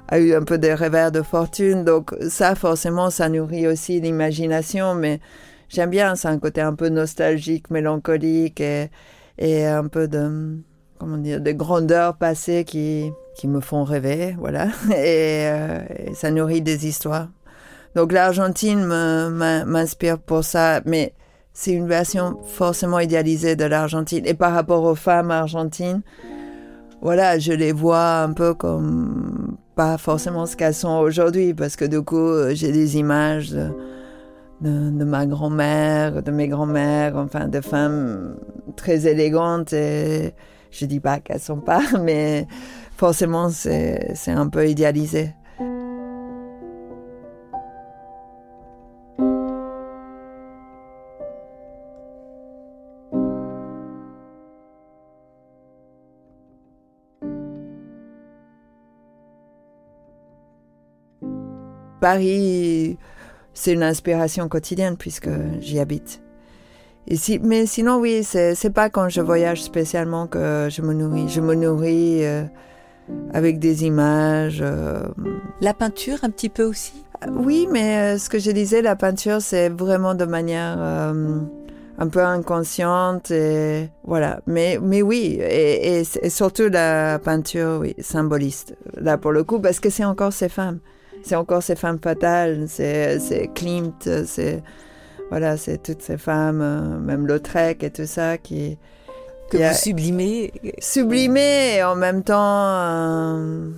a 0.08 0.20
eu 0.20 0.34
un 0.34 0.42
peu 0.42 0.58
des 0.58 0.74
revers 0.74 1.12
de 1.12 1.22
fortune. 1.22 1.86
Donc 1.86 2.16
ça, 2.28 2.56
forcément, 2.56 3.12
ça 3.12 3.30
nourrit 3.30 3.68
aussi 3.68 4.02
l'imagination. 4.02 4.96
Mais 4.96 5.20
j'aime 5.70 5.92
bien, 5.92 6.16
c'est 6.16 6.28
un 6.28 6.40
côté 6.40 6.60
un 6.62 6.74
peu 6.74 6.90
nostalgique, 6.90 7.70
mélancolique 7.70 8.60
et, 8.62 8.90
et 9.38 9.68
un 9.68 9.88
peu 9.88 10.08
de, 10.08 10.58
comment 10.98 11.18
dire, 11.18 11.42
de 11.42 11.52
grandeur 11.52 12.18
passée 12.18 12.64
qui, 12.64 13.12
qui 13.36 13.48
me 13.48 13.60
font 13.60 13.84
rêver. 13.84 14.36
Voilà. 14.40 14.70
Et, 14.90 15.46
euh, 15.46 15.82
et 16.08 16.14
ça 16.16 16.32
nourrit 16.32 16.62
des 16.62 16.88
histoires. 16.88 17.28
Donc 17.96 18.12
l'Argentine 18.12 18.84
m'inspire 18.86 20.18
pour 20.18 20.44
ça. 20.44 20.82
Mais 20.86 21.14
c'est 21.60 21.74
une 21.74 21.90
version 21.90 22.38
forcément 22.46 23.00
idéalisée 23.00 23.58
de 23.58 23.66
l'Argentine. 23.66 24.26
Et 24.26 24.34
par 24.34 24.54
rapport 24.54 24.82
aux 24.86 24.96
femmes 24.96 25.30
argentines, 25.30 26.04
voilà, 27.02 27.38
je 27.38 27.52
les 27.52 27.74
vois 27.74 28.22
un 28.22 28.32
peu 28.32 28.54
comme 28.54 29.58
pas 29.76 29.98
forcément 29.98 30.46
ce 30.46 30.56
qu'elles 30.56 30.74
sont 30.74 31.00
aujourd'hui, 31.00 31.54
parce 31.54 31.76
que 31.76 31.84
du 31.84 32.02
coup, 32.02 32.32
j'ai 32.52 32.72
des 32.72 32.96
images 32.96 33.50
de, 34.62 35.04
ma 35.04 35.26
grand-mère, 35.26 36.24
de 36.24 36.32
mes 36.32 36.48
grands-mères, 36.48 37.18
enfin, 37.18 37.50
de 37.50 37.60
femmes 37.60 38.38
très 38.78 39.06
élégantes. 39.06 39.74
Et 39.74 40.34
je 40.72 40.86
dis 40.86 41.02
pas 41.02 41.20
qu'elles 41.20 41.42
sont 41.42 41.60
pas, 41.60 41.82
mais 42.02 42.48
forcément, 42.96 43.50
c'est 43.50 44.16
un 44.28 44.48
peu 44.48 44.66
idéalisé. 44.66 45.34
Paris, 62.00 62.98
c'est 63.54 63.74
une 63.74 63.84
inspiration 63.84 64.48
quotidienne 64.48 64.96
puisque 64.98 65.30
j'y 65.60 65.80
habite. 65.80 66.22
Et 67.08 67.16
si, 67.16 67.40
mais 67.40 67.66
sinon, 67.66 67.98
oui, 67.98 68.24
c'est 68.24 68.74
pas 68.74 68.90
quand 68.90 69.10
je 69.10 69.22
voyage 69.22 69.64
spécialement 69.64 70.28
que 70.28 70.68
je 70.70 70.82
me 70.82 70.94
nourris. 70.94 71.28
Je 71.28 71.42
me 71.42 71.56
nourris 71.56 72.24
euh, 72.24 72.44
avec 73.34 73.58
des 73.58 73.86
images. 73.86 74.60
Euh. 74.62 75.02
La 75.60 75.74
peinture, 75.74 76.20
un 76.22 76.30
petit 76.30 76.50
peu 76.50 76.64
aussi? 76.64 77.04
Oui, 77.28 77.68
mais 77.72 78.16
euh, 78.16 78.18
ce 78.18 78.30
que 78.30 78.38
je 78.38 78.52
disais, 78.52 78.82
la 78.82 78.96
peinture, 78.96 79.42
c'est 79.42 79.70
vraiment 79.70 80.14
de 80.14 80.26
manière 80.26 80.78
un 80.78 82.08
peu 82.08 82.22
inconsciente. 82.22 83.32
Et, 83.32 83.90
voilà. 84.04 84.42
Mais, 84.46 84.78
mais 84.80 85.02
oui, 85.02 85.40
et, 85.42 86.02
et 86.02 86.30
surtout 86.30 86.70
la 86.70 87.18
peinture, 87.18 87.80
oui, 87.82 87.96
symboliste. 88.00 88.76
Là, 88.98 89.18
pour 89.18 89.32
le 89.32 89.44
coup, 89.44 89.60
parce 89.60 89.80
que 89.80 89.90
c'est 89.90 90.06
encore 90.06 90.32
ces 90.32 90.50
femmes 90.50 90.80
c'est 91.24 91.36
encore 91.36 91.64
ces 91.64 91.76
femmes 91.76 92.00
fatales, 92.02 92.66
c'est 92.68 93.50
Klimt, 93.54 94.10
c'est 94.26 94.64
voilà, 95.30 95.58
c'est 95.58 95.82
toutes 95.82 96.02
ces 96.02 96.18
femmes, 96.18 96.62
euh, 96.62 97.00
même 97.00 97.28
Lautrec 97.28 97.84
et 97.84 97.92
tout 97.92 98.08
ça 98.08 98.38
qui 98.38 98.78
que 99.52 99.58
vous 99.58 99.74
sublimez, 99.74 100.52
sublimé 100.80 101.78
et 101.78 101.84
en 101.84 101.96
même 101.96 102.24
temps, 102.24 102.38
euh, 102.38 103.70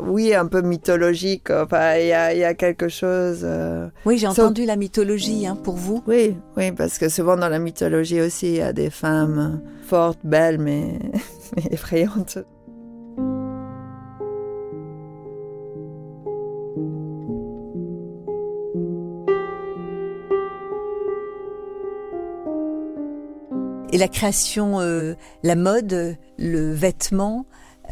oui, 0.00 0.34
un 0.34 0.46
peu 0.46 0.62
mythologique. 0.62 1.50
Enfin, 1.50 1.96
il 1.96 2.06
y 2.06 2.12
a, 2.12 2.34
y 2.34 2.44
a, 2.44 2.54
quelque 2.54 2.88
chose. 2.88 3.40
Euh, 3.42 3.88
oui, 4.06 4.16
j'ai 4.16 4.26
entendu 4.26 4.64
la 4.64 4.76
mythologie 4.76 5.46
hein, 5.46 5.56
pour 5.62 5.74
vous. 5.74 6.02
Oui, 6.06 6.36
oui, 6.56 6.72
parce 6.72 6.98
que 6.98 7.10
souvent 7.10 7.36
dans 7.36 7.50
la 7.50 7.58
mythologie 7.58 8.22
aussi, 8.22 8.46
il 8.46 8.56
y 8.56 8.62
a 8.62 8.72
des 8.72 8.88
femmes 8.90 9.60
fortes, 9.86 10.20
belles, 10.24 10.58
mais 10.58 10.98
effrayantes. 11.70 12.38
Et 23.94 23.96
la 23.96 24.08
création, 24.08 24.80
euh, 24.80 25.14
la 25.44 25.54
mode, 25.54 26.16
le 26.36 26.72
vêtement, 26.72 27.46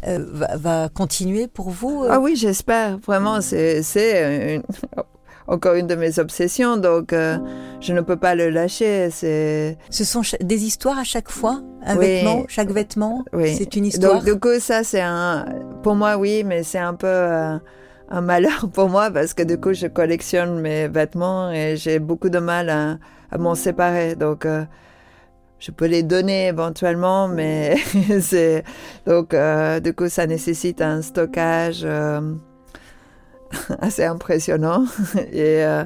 euh, 0.05 0.19
va, 0.19 0.57
va, 0.57 0.89
continuer 0.89 1.47
pour 1.47 1.69
vous 1.69 2.03
euh? 2.03 2.09
Ah 2.11 2.19
oui, 2.19 2.35
j'espère. 2.35 2.97
Vraiment, 2.97 3.39
c'est 3.39 3.81
encore 5.47 5.75
une 5.75 5.87
de 5.87 5.95
mes 5.95 6.19
obsessions, 6.19 6.75
donc 6.75 7.13
je 7.13 7.93
ne 7.93 8.01
peux 8.01 8.17
pas 8.17 8.35
le 8.35 8.49
lâcher. 8.49 9.11
Ce 9.11 10.03
sont 10.03 10.23
des 10.41 10.65
histoires 10.65 10.99
à 10.99 11.05
chaque 11.05 11.31
fois, 11.31 11.61
un 11.85 11.95
vêtement, 11.95 12.43
chaque 12.49 12.71
vêtement? 12.71 13.23
Oui. 13.31 13.55
C'est 13.57 13.77
une 13.77 13.85
histoire? 13.85 14.15
Donc 14.15 14.25
du 14.25 14.37
coup, 14.37 14.59
ça 14.59 14.83
c'est 14.83 15.01
un. 15.01 15.45
Pour 15.83 15.95
moi, 15.95 16.17
oui, 16.17 16.43
mais 16.45 16.63
c'est 16.63 16.79
un 16.79 16.95
peu 16.95 17.07
un 17.07 18.21
malheur 18.21 18.67
pour 18.73 18.89
moi 18.89 19.09
parce 19.09 19.33
que 19.33 19.43
du 19.43 19.57
coup, 19.57 19.71
je 19.71 19.87
collectionne 19.87 20.59
mes 20.59 20.89
vêtements 20.89 21.49
et 21.49 21.77
j'ai 21.77 21.99
beaucoup 21.99 22.29
de 22.29 22.39
mal 22.39 22.69
à, 22.69 22.97
à 23.31 23.37
m'en 23.37 23.55
séparer. 23.55 24.15
Donc 24.15 24.45
je 25.63 25.71
peux 25.71 25.85
les 25.85 26.03
donner 26.03 26.47
éventuellement, 26.47 27.29
mais 27.29 27.77
c'est 28.21 28.65
donc 29.05 29.33
euh, 29.33 29.79
du 29.79 29.93
coup 29.93 30.09
ça 30.09 30.27
nécessite 30.27 30.81
un 30.81 31.01
stockage 31.01 31.83
euh, 31.85 32.33
assez 33.79 34.03
impressionnant. 34.03 34.83
Et 35.31 35.63
euh, 35.63 35.85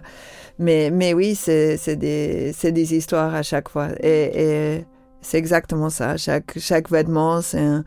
mais 0.57 0.89
mais 0.91 1.13
oui, 1.13 1.35
c'est 1.35 1.95
des 1.95 2.53
c'est 2.57 2.71
des 2.71 2.95
histoires 2.95 3.35
à 3.35 3.43
chaque 3.43 3.69
fois 3.69 3.89
et, 4.01 4.77
et 4.77 4.85
c'est 5.21 5.37
exactement 5.37 5.91
ça. 5.91 6.17
Chaque 6.17 6.57
chaque 6.57 6.89
vêtement 6.89 7.41
c'est 7.41 7.59
un, 7.59 7.85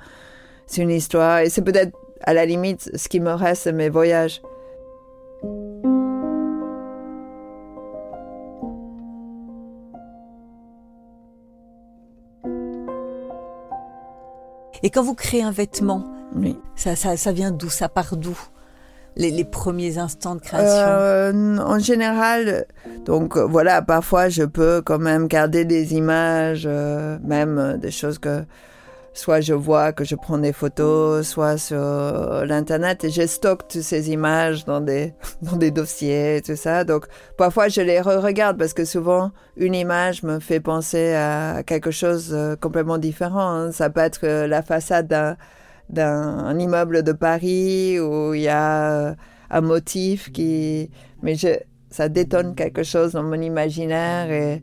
c'est 0.68 0.82
une 0.82 0.90
histoire 0.90 1.40
et 1.40 1.50
c'est 1.50 1.62
peut-être 1.62 1.92
à 2.22 2.34
la 2.34 2.46
limite 2.46 2.88
ce 2.94 3.08
qui 3.08 3.18
me 3.18 3.32
reste 3.32 3.66
de 3.66 3.72
mes 3.72 3.88
voyages. 3.88 4.40
Et 14.82 14.90
quand 14.90 15.02
vous 15.02 15.14
créez 15.14 15.42
un 15.42 15.50
vêtement, 15.50 16.04
oui. 16.34 16.56
ça, 16.76 16.96
ça, 16.96 17.16
ça 17.16 17.32
vient 17.32 17.50
d'où? 17.50 17.68
Ça 17.68 17.88
part 17.88 18.16
d'où? 18.16 18.38
Les, 19.16 19.30
les, 19.30 19.44
premiers 19.44 19.98
instants 19.98 20.36
de 20.36 20.40
création? 20.40 20.86
Euh, 20.88 21.58
En 21.58 21.78
général, 21.80 22.64
donc 23.04 23.36
voilà, 23.36 23.82
parfois 23.82 24.28
je 24.28 24.44
peux 24.44 24.82
quand 24.84 25.00
même 25.00 25.26
garder 25.26 25.64
des 25.64 25.94
images, 25.94 26.64
euh, 26.64 27.18
même 27.24 27.78
des 27.82 27.90
choses 27.90 28.18
que 28.18 28.44
soit 29.20 29.42
je 29.42 29.52
vois 29.52 29.92
que 29.92 30.02
je 30.02 30.14
prends 30.14 30.38
des 30.38 30.52
photos, 30.52 31.28
soit 31.28 31.58
sur 31.58 31.76
l'internet 31.76 33.04
et 33.04 33.10
je 33.10 33.26
stocke 33.26 33.68
toutes 33.68 33.82
ces 33.82 34.10
images 34.10 34.64
dans 34.64 34.80
des 34.80 35.12
dans 35.42 35.56
des 35.56 35.70
dossiers 35.70 36.36
et 36.36 36.42
tout 36.42 36.56
ça. 36.56 36.84
Donc 36.84 37.06
parfois 37.36 37.68
je 37.68 37.82
les 37.82 38.00
re-regarde 38.00 38.56
parce 38.58 38.72
que 38.72 38.84
souvent 38.86 39.32
une 39.56 39.74
image 39.74 40.22
me 40.22 40.40
fait 40.40 40.60
penser 40.60 41.12
à 41.14 41.62
quelque 41.66 41.90
chose 41.90 42.30
euh, 42.32 42.56
complètement 42.56 42.96
différent. 42.98 43.70
Ça 43.72 43.90
peut 43.90 44.00
être 44.00 44.20
euh, 44.24 44.46
la 44.46 44.62
façade 44.62 45.06
d'un 45.06 45.36
d'un 45.90 46.58
immeuble 46.58 47.02
de 47.02 47.12
Paris 47.12 48.00
où 48.00 48.32
il 48.32 48.42
y 48.42 48.48
a 48.48 48.92
euh, 48.92 49.14
un 49.50 49.60
motif 49.60 50.32
qui 50.32 50.90
mais 51.22 51.34
ça 51.90 52.08
détonne 52.08 52.54
quelque 52.54 52.84
chose 52.84 53.12
dans 53.12 53.24
mon 53.24 53.40
imaginaire 53.40 54.60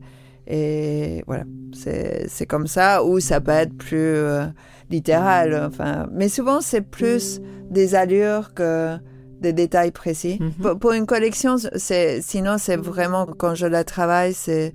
et 0.48 1.22
voilà, 1.26 1.44
c'est 1.74 2.46
comme 2.46 2.66
ça, 2.66 3.04
ou 3.04 3.20
ça 3.20 3.40
peut 3.40 3.52
être 3.52 3.76
plus 3.76 3.98
euh, 3.98 4.46
littéral. 4.90 5.54
Enfin, 5.68 6.08
mais 6.10 6.28
souvent, 6.30 6.62
c'est 6.62 6.80
plus 6.80 7.40
des 7.70 7.94
allures 7.94 8.54
que 8.54 8.96
des 9.40 9.52
détails 9.52 9.90
précis. 9.92 10.40
Mhm. 10.40 10.78
Pour, 10.78 10.92
une 10.92 11.06
collection, 11.06 11.56
c'est 11.76 12.22
sinon 12.22 12.56
c'est 12.58 12.76
vraiment 12.76 13.26
quand 13.26 13.54
je 13.54 13.66
la 13.66 13.84
travaille, 13.84 14.32
c'est 14.32 14.72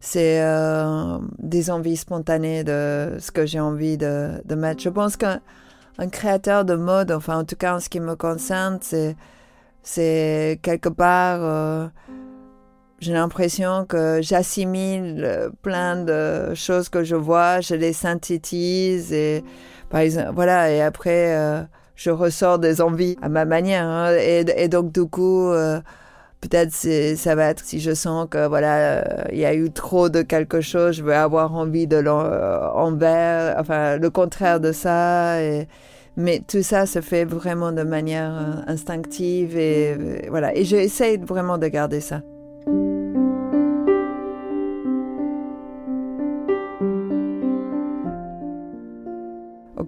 c'est 0.00 0.42
euh, 0.42 1.18
des 1.38 1.70
envies 1.70 1.96
spontanées 1.96 2.62
de 2.62 3.16
ce 3.18 3.32
que 3.32 3.46
j'ai 3.46 3.58
envie 3.58 3.96
de, 3.96 4.40
de, 4.44 4.54
mettre. 4.54 4.80
Je 4.80 4.90
pense 4.90 5.16
qu'un 5.16 5.40
un 5.98 6.08
créateur 6.08 6.64
de 6.64 6.76
mode, 6.76 7.10
enfin 7.10 7.38
en 7.38 7.44
tout 7.44 7.56
cas 7.56 7.74
en 7.74 7.80
ce 7.80 7.88
qui 7.88 7.98
me 7.98 8.14
concerne, 8.14 8.78
c'est 8.82 9.16
c'est 9.82 10.60
quelque 10.62 10.90
part 10.90 11.38
euh, 11.40 11.88
j'ai 13.00 13.12
l'impression 13.12 13.84
que 13.84 14.20
j'assimile 14.22 15.50
plein 15.62 16.02
de 16.02 16.52
choses 16.54 16.88
que 16.88 17.04
je 17.04 17.14
vois, 17.14 17.60
je 17.60 17.74
les 17.74 17.92
synthétise 17.92 19.12
et 19.12 19.44
par 19.88 20.00
exemple 20.00 20.32
voilà 20.34 20.70
et 20.72 20.80
après 20.82 21.36
euh, 21.36 21.62
je 21.94 22.10
ressors 22.10 22.58
des 22.58 22.80
envies 22.80 23.16
à 23.22 23.28
ma 23.28 23.44
manière 23.44 23.86
hein. 23.86 24.12
et, 24.16 24.68
donc 24.68 24.92
du 24.92 25.06
coup 25.06 25.48
euh, 25.48 25.80
peut-être 26.40 26.72
ça 26.72 27.34
va 27.34 27.50
être 27.50 27.64
si 27.64 27.80
je 27.80 27.94
sens 27.94 28.26
que 28.28 28.48
voilà 28.48 28.76
euh, 28.78 29.24
il 29.32 29.38
y 29.38 29.46
a 29.46 29.54
eu 29.54 29.70
trop 29.70 30.08
de 30.08 30.22
quelque 30.22 30.60
chose 30.60 30.96
je 30.96 31.04
vais 31.04 31.14
avoir 31.14 31.54
envie 31.54 31.86
de 31.86 31.96
l'envers 31.96 33.56
enfin 33.58 33.96
le 33.96 34.10
contraire 34.10 34.60
de 34.60 34.72
ça 34.72 35.36
mais 36.16 36.42
tout 36.48 36.62
ça 36.64 36.84
se 36.86 37.00
fait 37.00 37.24
vraiment 37.24 37.70
de 37.70 37.84
manière 37.84 38.64
instinctive 38.66 39.56
et, 39.56 39.90
et 39.90 40.28
voilà 40.30 40.54
et 40.56 40.64
j'essaie 40.64 41.16
vraiment 41.16 41.58
de 41.58 41.68
garder 41.68 42.00
ça 42.00 42.22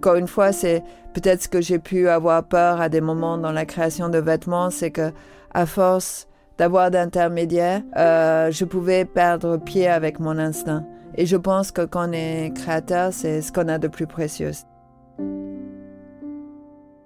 encore 0.01 0.15
une 0.15 0.27
fois, 0.27 0.51
c'est 0.51 0.83
peut-être 1.13 1.43
ce 1.43 1.47
que 1.47 1.61
j'ai 1.61 1.77
pu 1.77 2.09
avoir 2.09 2.43
peur 2.43 2.81
à 2.81 2.89
des 2.89 3.01
moments 3.01 3.37
dans 3.37 3.51
la 3.51 3.65
création 3.65 4.09
de 4.09 4.17
vêtements, 4.17 4.71
c'est 4.71 4.89
que 4.89 5.11
à 5.53 5.67
force 5.67 6.27
d'avoir 6.57 6.89
d'intermédiaires, 6.89 7.83
euh, 7.97 8.49
je 8.49 8.65
pouvais 8.65 9.05
perdre 9.05 9.57
pied 9.57 9.87
avec 9.87 10.19
mon 10.19 10.39
instinct. 10.39 10.87
Et 11.13 11.27
je 11.27 11.37
pense 11.37 11.71
que 11.71 11.85
quand 11.85 12.09
on 12.09 12.13
est 12.13 12.51
créateur, 12.55 13.13
c'est 13.13 13.43
ce 13.43 13.51
qu'on 13.51 13.67
a 13.67 13.77
de 13.77 13.87
plus 13.87 14.07
précieux. 14.07 14.53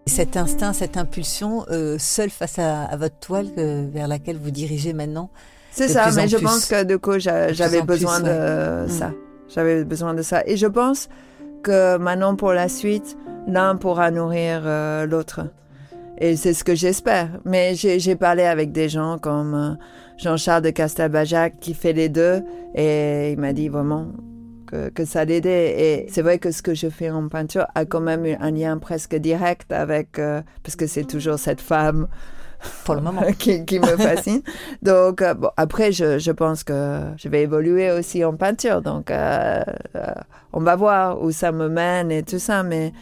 Cet 0.05 0.38
instinct, 0.38 0.71
cette 0.71 0.95
impulsion, 0.95 1.65
euh, 1.71 1.97
seul 1.99 2.29
face 2.29 2.59
à, 2.59 2.95
votre 2.95 3.19
toile 3.19 3.47
vers 3.57 4.07
laquelle 4.07 4.38
vous 4.38 4.51
dirigez 4.51 4.93
maintenant. 4.93 5.29
C'est 5.75 5.89
ça, 5.89 6.09
mais 6.15 6.27
je 6.29 6.38
pense 6.38 6.67
que 6.67 6.83
du 6.83 6.97
coup, 6.99 7.19
j'avais 7.19 7.81
besoin 7.81 8.21
plus, 8.21 8.29
de 8.29 8.83
ouais. 8.83 8.89
ça. 8.89 9.11
J'avais 9.53 9.83
besoin 9.83 10.13
de 10.13 10.21
ça. 10.21 10.41
Et 10.45 10.55
je 10.55 10.67
pense 10.67 11.09
que 11.63 11.97
maintenant 11.97 12.35
pour 12.35 12.53
la 12.53 12.69
suite, 12.69 13.17
l'un 13.45 13.75
pourra 13.75 14.09
nourrir 14.09 14.61
euh, 14.65 15.05
l'autre. 15.05 15.41
Et 16.17 16.38
c'est 16.38 16.53
ce 16.53 16.63
que 16.63 16.75
j'espère. 16.75 17.29
Mais 17.43 17.75
j'ai 17.75 18.15
parlé 18.15 18.43
avec 18.43 18.71
des 18.71 18.88
gens 18.88 19.17
comme 19.17 19.53
euh, 19.53 19.75
Jean-Charles 20.17 20.61
de 20.61 20.69
Castelbajac 20.69 21.59
qui 21.59 21.73
fait 21.73 21.93
les 21.93 22.07
deux 22.07 22.41
et 22.73 23.33
il 23.33 23.39
m'a 23.39 23.51
dit 23.51 23.67
vraiment 23.67 24.07
que, 24.67 24.88
que 24.89 25.03
ça 25.03 25.25
l'aidait. 25.25 25.75
Et 25.77 26.07
c'est 26.09 26.21
vrai 26.21 26.39
que 26.39 26.51
ce 26.51 26.61
que 26.61 26.73
je 26.73 26.88
fais 26.88 27.09
en 27.09 27.27
peinture 27.27 27.67
a 27.75 27.83
quand 27.83 27.99
même 27.99 28.25
un 28.39 28.51
lien 28.51 28.77
presque 28.77 29.15
direct 29.15 29.73
avec, 29.73 30.19
euh, 30.19 30.41
parce 30.63 30.77
que 30.77 30.88
c'est 30.88 31.03
toujours 31.03 31.38
cette 31.38 31.61
femme 31.61 32.07
pour 32.84 32.95
le 32.95 33.01
moment 33.01 33.21
qui, 33.39 33.65
qui, 33.65 33.80
me 33.80 33.97
fascine. 33.97 34.41
donc 34.82 35.21
euh, 35.21 35.34
bon, 35.34 35.49
après, 35.58 35.91
je, 35.91 36.19
je, 36.19 36.32
pense 36.32 36.63
que 36.63 37.01
je 37.17 37.30
vais 37.30 37.43
évoluer 37.43 37.91
aussi 37.91 38.23
en 38.23 38.36
peinture. 38.36 38.82
Donc 38.82 39.12
euh, 39.12 39.63
euh, 39.95 40.06
on 40.54 40.62
va 40.62 40.75
voir 40.75 41.21
où 41.21 41.32
ça 41.32 41.51
me 41.51 41.67
mène 41.67 42.12
et 42.12 42.23
tout 42.23 42.39
ça, 42.39 42.63
mais 42.63 42.93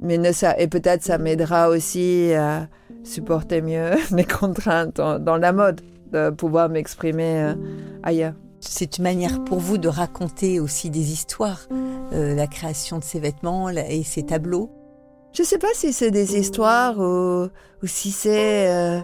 mais 0.00 0.18
ne 0.18 0.32
ça 0.32 0.58
et 0.58 0.68
peut-être 0.68 1.02
ça 1.02 1.18
m'aidera 1.18 1.68
aussi 1.68 2.32
à 2.34 2.68
supporter 3.04 3.62
mieux 3.62 3.90
les 4.14 4.24
contraintes 4.24 4.96
dans, 4.96 5.18
dans 5.18 5.36
la 5.36 5.52
mode, 5.52 5.80
de 6.12 6.30
pouvoir 6.30 6.68
m'exprimer 6.68 7.52
ailleurs. 8.02 8.34
C'est 8.60 8.98
une 8.98 9.04
manière 9.04 9.44
pour 9.44 9.58
vous 9.58 9.78
de 9.78 9.88
raconter 9.88 10.58
aussi 10.58 10.90
des 10.90 11.12
histoires, 11.12 11.68
la 12.12 12.46
création 12.46 12.98
de 12.98 13.04
ces 13.04 13.20
vêtements 13.20 13.68
et 13.70 14.02
ces 14.02 14.24
tableaux. 14.24 14.77
Je 15.32 15.42
sais 15.42 15.58
pas 15.58 15.68
si 15.74 15.92
c'est 15.92 16.10
des 16.10 16.36
histoires 16.36 16.98
ou, 16.98 17.48
ou 17.82 17.86
si 17.86 18.10
c'est 18.10 18.68
euh, 18.68 19.00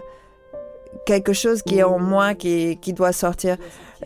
quelque 1.05 1.33
chose 1.33 1.61
qui 1.61 1.79
est 1.79 1.83
en 1.83 1.99
moi 1.99 2.33
qui, 2.33 2.77
qui 2.77 2.93
doit 2.93 3.13
sortir. 3.13 3.57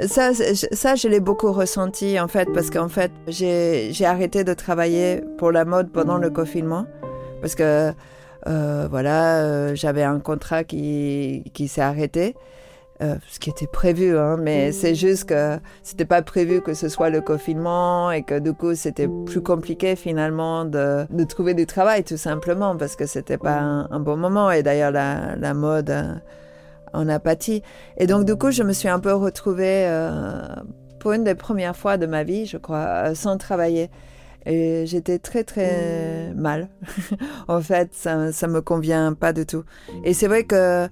Ça, 0.06 0.32
ça 0.34 0.96
je 0.96 1.08
l'ai 1.08 1.20
beaucoup 1.20 1.52
ressenti 1.52 2.20
en 2.20 2.28
fait, 2.28 2.48
parce 2.54 2.70
qu'en 2.70 2.90
fait, 2.90 3.12
j'ai 3.28 4.06
arrêté 4.06 4.44
de 4.44 4.54
travailler 4.54 5.22
pour 5.38 5.52
la 5.52 5.66
mode 5.66 5.92
pendant 5.92 6.18
le 6.18 6.30
confinement, 6.30 6.86
parce 7.42 7.56
que 7.56 7.92
euh, 8.48 8.88
voilà, 8.90 9.40
euh, 9.44 9.76
j'avais 9.76 10.04
un 10.04 10.20
contrat 10.20 10.64
qui, 10.64 11.44
qui 11.54 11.68
s'est 11.68 11.82
arrêté. 11.82 12.36
Euh, 13.02 13.16
ce 13.30 13.40
qui 13.40 13.50
était 13.50 13.66
prévu, 13.66 14.18
hein, 14.18 14.36
mais 14.38 14.74
c'est 14.74 14.94
juste 14.94 15.30
que 15.30 15.58
c'était 15.84 16.04
pas 16.04 16.22
prévu 16.22 16.60
que 16.60 16.74
ce 16.74 16.90
soit 16.90 17.10
le 17.10 17.22
confinement 17.22 18.12
et 18.12 18.24
que 18.24 18.38
du 18.40 18.52
coup 18.52 18.76
c'était 18.76 19.08
plus 19.26 19.42
compliqué 19.42 19.96
finalement 19.96 20.66
de, 20.66 21.06
de, 21.10 21.24
trouver 21.24 21.54
du 21.54 21.66
travail 21.66 22.04
tout 22.04 22.18
simplement 22.18 22.76
parce 22.76 22.98
que 22.98 23.06
c'était 23.06 23.38
pas 23.38 23.58
un, 23.58 23.90
un, 23.90 24.02
bon 24.02 24.18
moment 24.18 24.52
et 24.52 24.64
d'ailleurs 24.64 24.92
la, 24.92 25.38
la, 25.38 25.54
mode 25.54 25.90
euh, 25.92 26.14
en 26.92 27.08
a 27.08 27.20
pâti. 27.20 27.64
Et 27.96 28.06
donc 28.06 28.26
du 28.26 28.36
coup 28.36 28.52
je 28.52 28.64
me 28.64 28.74
suis 28.74 28.90
un 28.90 29.00
peu 29.00 29.14
retrouvée 29.14 29.86
euh, 29.88 30.42
pour 31.00 31.14
une 31.14 31.24
des 31.24 31.36
premières 31.36 31.78
fois 31.78 31.96
de 31.96 32.06
ma 32.06 32.26
vie, 32.26 32.48
je 32.48 32.58
crois, 32.58 33.06
euh, 33.06 33.16
sans 33.16 33.38
travailler. 33.38 33.90
Et 34.46 34.86
j'étais 34.88 35.20
très 35.20 35.46
très 35.46 36.34
mal. 36.36 36.68
en 37.48 37.62
fait, 37.62 37.92
ça, 37.94 38.34
ça 38.34 38.48
me 38.48 38.60
convient 38.60 39.14
pas 39.14 39.32
du 39.32 39.46
tout. 39.46 39.64
Et 40.04 40.14
c'est 40.14 40.28
vrai 40.28 40.44
que 40.44 40.90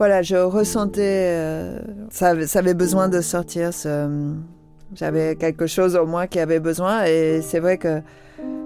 voilà, 0.00 0.22
je 0.22 0.36
ressentais, 0.36 1.26
euh, 1.36 1.78
ça, 2.08 2.30
avait 2.54 2.72
besoin 2.72 3.10
de 3.10 3.20
sortir. 3.20 3.68
J'avais 4.94 5.36
quelque 5.36 5.66
chose 5.66 5.94
au 5.94 6.06
moi 6.06 6.26
qui 6.26 6.40
avait 6.40 6.58
besoin, 6.58 7.04
et 7.04 7.42
c'est 7.42 7.60
vrai 7.60 7.76
que 7.76 8.00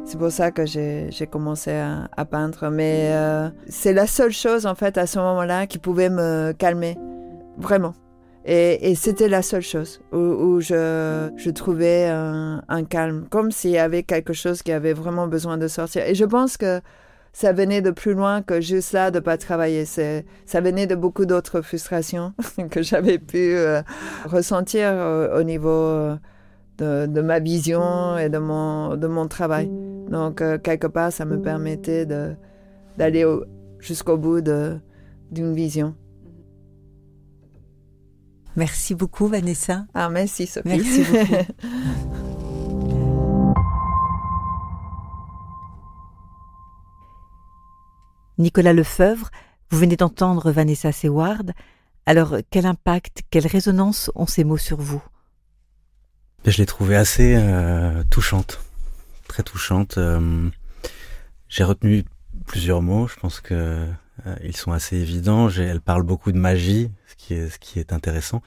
c'est 0.05 0.17
pour 0.17 0.31
ça 0.31 0.53
que 0.53 0.65
j'ai, 0.65 1.11
commencé 1.29 1.73
à, 1.73 2.25
peindre. 2.25 2.71
Mais 2.71 3.09
euh, 3.11 3.49
c'est 3.67 3.93
la 3.93 4.07
seule 4.07 4.31
chose 4.31 4.65
en 4.65 4.77
fait 4.77 4.97
à 4.97 5.09
ce 5.09 5.19
moment-là 5.19 5.67
qui 5.67 5.79
pouvait 5.79 6.09
me 6.09 6.53
calmer, 6.57 6.97
vraiment. 7.59 7.95
Et, 8.45 8.95
c'était 8.95 9.29
la 9.29 9.43
seule 9.43 9.63
chose 9.63 10.03
où, 10.13 10.61
je, 10.61 11.51
trouvais 11.51 12.07
un 12.07 12.85
calme, 12.89 13.27
comme 13.29 13.51
s'il 13.51 13.73
y 13.73 13.79
avait 13.79 14.05
quelque 14.05 14.35
chose 14.35 14.63
qui 14.63 14.71
avait 14.71 14.93
vraiment 14.93 15.27
besoin 15.27 15.59
de 15.59 15.67
sortir. 15.67 16.05
Et 16.07 16.15
je 16.15 16.27
pense 16.27 16.57
que 16.57 16.81
ça 17.35 17.53
venait 17.53 17.83
de 17.83 17.91
plus 17.91 18.15
loin 18.15 18.43
que 18.43 18.61
juste 18.61 18.91
ça 18.93 19.11
de 19.11 19.19
pas 19.19 19.37
travailler. 19.37 19.85
C'est, 19.85 20.25
ça 20.47 20.61
venait 20.61 20.87
de 20.87 20.95
beaucoup 20.95 21.27
d'autres 21.27 21.61
frustrations 21.63 22.33
que 22.71 22.81
j'avais 22.81 23.19
pu 23.19 23.57
euh, 23.57 23.83
ressentir 24.25 24.87
euh, 24.87 25.39
au 25.39 25.43
niveau 25.43 25.69
euh, 25.69 26.17
de, 26.79 27.07
de, 27.07 27.21
ma 27.21 27.41
vision 27.41 28.17
et 28.17 28.29
de 28.29 28.39
mon, 28.39 28.97
de 28.97 29.09
mon 29.09 29.27
travail. 29.27 29.69
Donc, 30.09 30.41
euh, 30.41 30.59
quelque 30.59 30.87
part, 30.87 31.13
ça 31.13 31.25
me 31.25 31.43
permettait 31.43 32.07
de, 32.07 32.37
d'aller 32.99 33.27
jusqu'au 33.81 34.17
bout 34.17 34.41
de, 34.41 34.79
d'une 35.33 35.55
vision. 35.55 35.97
Merci 38.55 38.95
beaucoup, 38.95 39.27
Vanessa. 39.27 39.87
Ah, 39.93 40.09
merci, 40.09 40.47
Sophie. 40.47 40.69
Merci 40.69 41.03
beaucoup. 41.03 42.31
Nicolas 48.39 48.73
Lefebvre, 48.73 49.31
vous 49.71 49.79
venez 49.79 49.97
d'entendre 49.97 50.51
Vanessa 50.51 50.93
Seward. 50.93 51.53
Alors, 52.07 52.37
quel 52.51 52.67
impact, 52.67 53.23
quelle 53.31 53.47
résonance 53.47 54.11
ont 54.15 54.27
ces 54.27 54.45
mots 54.45 54.59
sur 54.59 54.81
vous? 54.81 55.03
Je 56.45 56.59
l'ai 56.59 56.67
trouvée 56.67 56.97
assez 56.97 57.35
euh, 57.37 58.03
touchante, 58.11 58.61
très 59.29 59.43
touchante. 59.43 59.97
Euh, 59.97 60.51
J'ai 61.49 61.65
retenu 61.65 62.05
plusieurs 62.47 62.83
mots, 62.83 63.07
je 63.07 63.17
pense 63.17 63.41
que 63.41 63.55
euh, 64.27 64.37
ils 64.43 64.57
sont 64.57 64.73
assez 64.73 64.97
évidents. 64.97 65.49
Elle 65.49 65.81
parle 65.81 66.03
beaucoup 66.03 66.33
de 66.33 66.39
magie, 66.39 66.91
ce 67.07 67.59
qui 67.59 67.79
est, 67.79 67.93
intéressant. 67.93 68.43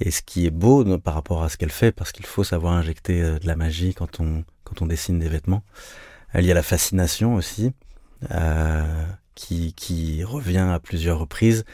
Et 0.00 0.12
ce 0.12 0.22
qui 0.22 0.46
est 0.46 0.50
beau 0.50 0.96
par 0.98 1.14
rapport 1.14 1.42
à 1.42 1.48
ce 1.48 1.56
qu'elle 1.56 1.72
fait, 1.72 1.90
parce 1.90 2.12
qu'il 2.12 2.26
faut 2.26 2.44
savoir 2.44 2.74
injecter 2.74 3.20
de 3.20 3.46
la 3.46 3.56
magie 3.56 3.94
quand 3.94 4.20
on, 4.20 4.44
quand 4.62 4.80
on 4.82 4.86
dessine 4.86 5.18
des 5.18 5.28
vêtements. 5.28 5.64
Il 6.34 6.44
y 6.44 6.52
a 6.52 6.54
la 6.54 6.62
fascination 6.62 7.34
aussi, 7.34 7.72
euh, 8.32 9.04
qui, 9.34 10.24
revient 10.24 10.68
à 10.72 10.80
plusieurs 10.80 11.20
reprises, 11.20 11.64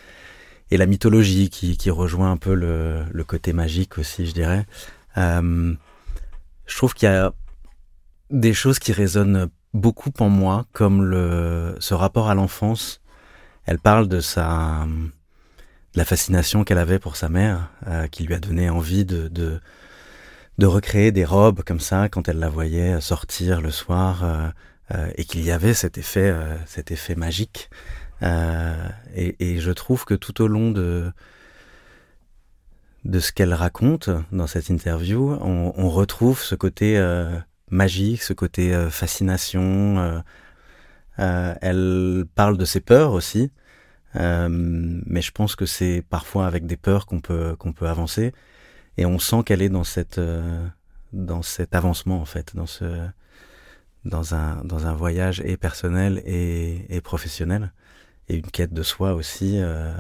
et 0.70 0.76
la 0.76 0.86
mythologie 0.86 1.50
qui, 1.50 1.90
rejoint 1.90 2.30
un 2.30 2.36
peu 2.36 2.54
le, 2.54 3.24
côté 3.26 3.52
magique 3.52 3.98
aussi, 3.98 4.26
je 4.26 4.32
dirais. 4.32 4.66
Euh, 5.16 5.74
je 6.66 6.76
trouve 6.76 6.94
qu'il 6.94 7.08
y 7.08 7.12
a 7.12 7.32
des 8.30 8.52
choses 8.52 8.78
qui 8.78 8.92
résonnent 8.92 9.48
beaucoup 9.72 10.12
en 10.18 10.28
moi, 10.28 10.66
comme 10.72 11.10
ce 11.80 11.94
rapport 11.94 12.28
à 12.28 12.34
l'enfance. 12.34 13.00
Elle 13.66 13.78
parle 13.78 14.08
de 14.08 14.20
sa, 14.20 14.86
de 14.86 15.98
la 15.98 16.04
fascination 16.04 16.64
qu'elle 16.64 16.78
avait 16.78 16.98
pour 16.98 17.16
sa 17.16 17.30
mère, 17.30 17.70
euh, 17.86 18.06
qui 18.08 18.24
lui 18.24 18.34
a 18.34 18.38
donné 18.38 18.68
envie 18.68 19.06
de, 19.06 19.28
de, 19.28 20.66
recréer 20.66 21.12
des 21.12 21.24
robes 21.24 21.62
comme 21.62 21.80
ça 21.80 22.08
quand 22.10 22.28
elle 22.28 22.38
la 22.38 22.50
voyait 22.50 23.00
sortir 23.00 23.62
le 23.62 23.70
soir. 23.70 24.52
Et 25.16 25.24
qu'il 25.24 25.44
y 25.44 25.50
avait 25.50 25.74
cet 25.74 25.98
effet, 25.98 26.30
euh, 26.30 26.56
cet 26.66 26.90
effet 26.90 27.14
magique 27.14 27.70
et, 28.22 29.58
je 29.58 29.70
trouve 29.70 30.06
que 30.06 30.14
tout 30.14 30.40
au 30.40 30.48
long 30.48 30.70
de 30.70 31.12
de 33.04 33.20
ce 33.20 33.32
qu'elle 33.32 33.52
raconte 33.52 34.08
dans 34.32 34.46
cette 34.46 34.70
interview, 34.70 35.36
on, 35.42 35.90
retrouve 35.90 36.40
ce 36.40 36.54
côté 36.54 36.98
magique, 37.70 38.22
ce 38.22 38.32
côté 38.32 38.74
fascination. 38.88 40.22
elle 41.18 42.24
parle 42.34 42.56
de 42.56 42.64
ses 42.64 42.80
peurs 42.80 43.12
aussi, 43.12 43.50
mais 44.14 45.20
je 45.20 45.32
pense 45.32 45.54
que 45.54 45.66
c'est 45.66 46.02
parfois 46.08 46.46
avec 46.46 46.64
des 46.64 46.78
peurs 46.78 47.04
qu'on 47.04 47.20
peut 47.20 47.56
qu'on 47.58 47.74
peut 47.74 47.88
avancer 47.88 48.32
et 48.96 49.06
on 49.06 49.18
sent 49.18 49.42
qu'elle 49.44 49.62
est 49.62 49.68
dans 49.68 49.84
cette 49.84 50.18
euh, 50.18 50.66
dans 51.12 51.42
cet 51.42 51.74
avancement 51.74 52.20
en 52.20 52.24
fait 52.24 52.54
dans 52.54 52.66
ce 52.66 52.84
dans 54.04 54.34
un 54.34 54.62
dans 54.64 54.86
un 54.86 54.94
voyage 54.94 55.40
et 55.44 55.56
personnel 55.56 56.22
et, 56.24 56.86
et 56.94 57.00
professionnel. 57.00 57.72
Et 58.28 58.36
une 58.36 58.50
quête 58.50 58.72
de 58.72 58.82
soi 58.82 59.14
aussi 59.14 59.58
euh, 59.58 59.92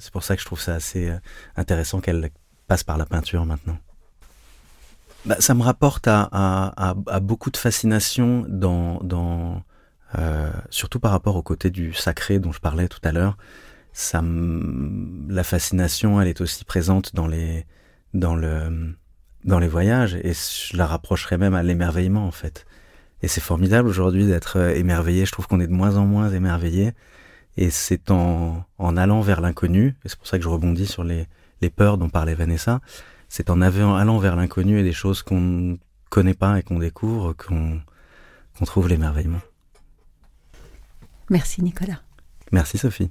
c'est 0.00 0.12
pour 0.12 0.24
ça 0.24 0.34
que 0.34 0.40
je 0.40 0.46
trouve 0.46 0.60
ça 0.60 0.74
assez 0.74 1.08
euh, 1.08 1.18
intéressant 1.56 2.00
qu'elle 2.00 2.30
passe 2.66 2.82
par 2.82 2.98
la 2.98 3.06
peinture 3.06 3.46
maintenant. 3.46 3.78
Bah, 5.24 5.36
ça 5.38 5.54
me 5.54 5.62
rapporte 5.62 6.06
à, 6.06 6.22
à, 6.32 6.94
à, 7.06 7.20
beaucoup 7.20 7.50
de 7.50 7.56
fascination 7.56 8.44
dans 8.48 8.98
dans 9.02 9.62
euh, 10.18 10.50
surtout 10.70 11.00
par 11.00 11.12
rapport 11.12 11.36
au 11.36 11.42
côté 11.42 11.70
du 11.70 11.94
sacré 11.94 12.38
dont 12.38 12.52
je 12.52 12.60
parlais 12.60 12.88
tout 12.88 13.00
à 13.04 13.12
l'heure. 13.12 13.36
Ça 13.92 14.22
la 14.22 15.44
fascination 15.44 16.20
elle 16.20 16.28
est 16.28 16.40
aussi 16.40 16.64
présente 16.64 17.14
dans 17.14 17.28
les 17.28 17.66
dans 18.12 18.34
le 18.34 18.94
dans 19.44 19.58
les 19.58 19.68
voyages 19.68 20.14
et 20.14 20.32
je 20.32 20.76
la 20.76 20.86
rapprocherais 20.86 21.38
même 21.38 21.54
à 21.54 21.62
l'émerveillement 21.62 22.26
en 22.26 22.32
fait. 22.32 22.66
Et 23.24 23.28
c'est 23.28 23.40
formidable 23.40 23.88
aujourd'hui 23.88 24.26
d'être 24.26 24.58
euh, 24.58 24.74
émerveillé. 24.74 25.24
Je 25.24 25.32
trouve 25.32 25.46
qu'on 25.46 25.58
est 25.58 25.66
de 25.66 25.72
moins 25.72 25.96
en 25.96 26.04
moins 26.04 26.28
émerveillé. 26.28 26.92
Et 27.56 27.70
c'est 27.70 28.10
en, 28.10 28.66
en 28.76 28.96
allant 28.98 29.22
vers 29.22 29.40
l'inconnu, 29.40 29.96
et 30.04 30.10
c'est 30.10 30.18
pour 30.18 30.26
ça 30.26 30.36
que 30.36 30.44
je 30.44 30.48
rebondis 30.50 30.86
sur 30.86 31.04
les, 31.04 31.26
les 31.62 31.70
peurs 31.70 31.96
dont 31.96 32.10
parlait 32.10 32.34
Vanessa, 32.34 32.80
c'est 33.30 33.48
en 33.48 33.62
allant 33.62 34.18
vers 34.18 34.36
l'inconnu 34.36 34.78
et 34.78 34.82
des 34.82 34.92
choses 34.92 35.22
qu'on 35.22 35.40
ne 35.40 35.76
connaît 36.10 36.34
pas 36.34 36.58
et 36.58 36.62
qu'on 36.62 36.78
découvre 36.78 37.32
qu'on 37.32 37.80
qu'on 38.58 38.64
trouve 38.66 38.88
l'émerveillement. 38.88 39.40
Merci 41.30 41.62
Nicolas. 41.62 42.02
Merci 42.52 42.76
Sophie. 42.76 43.10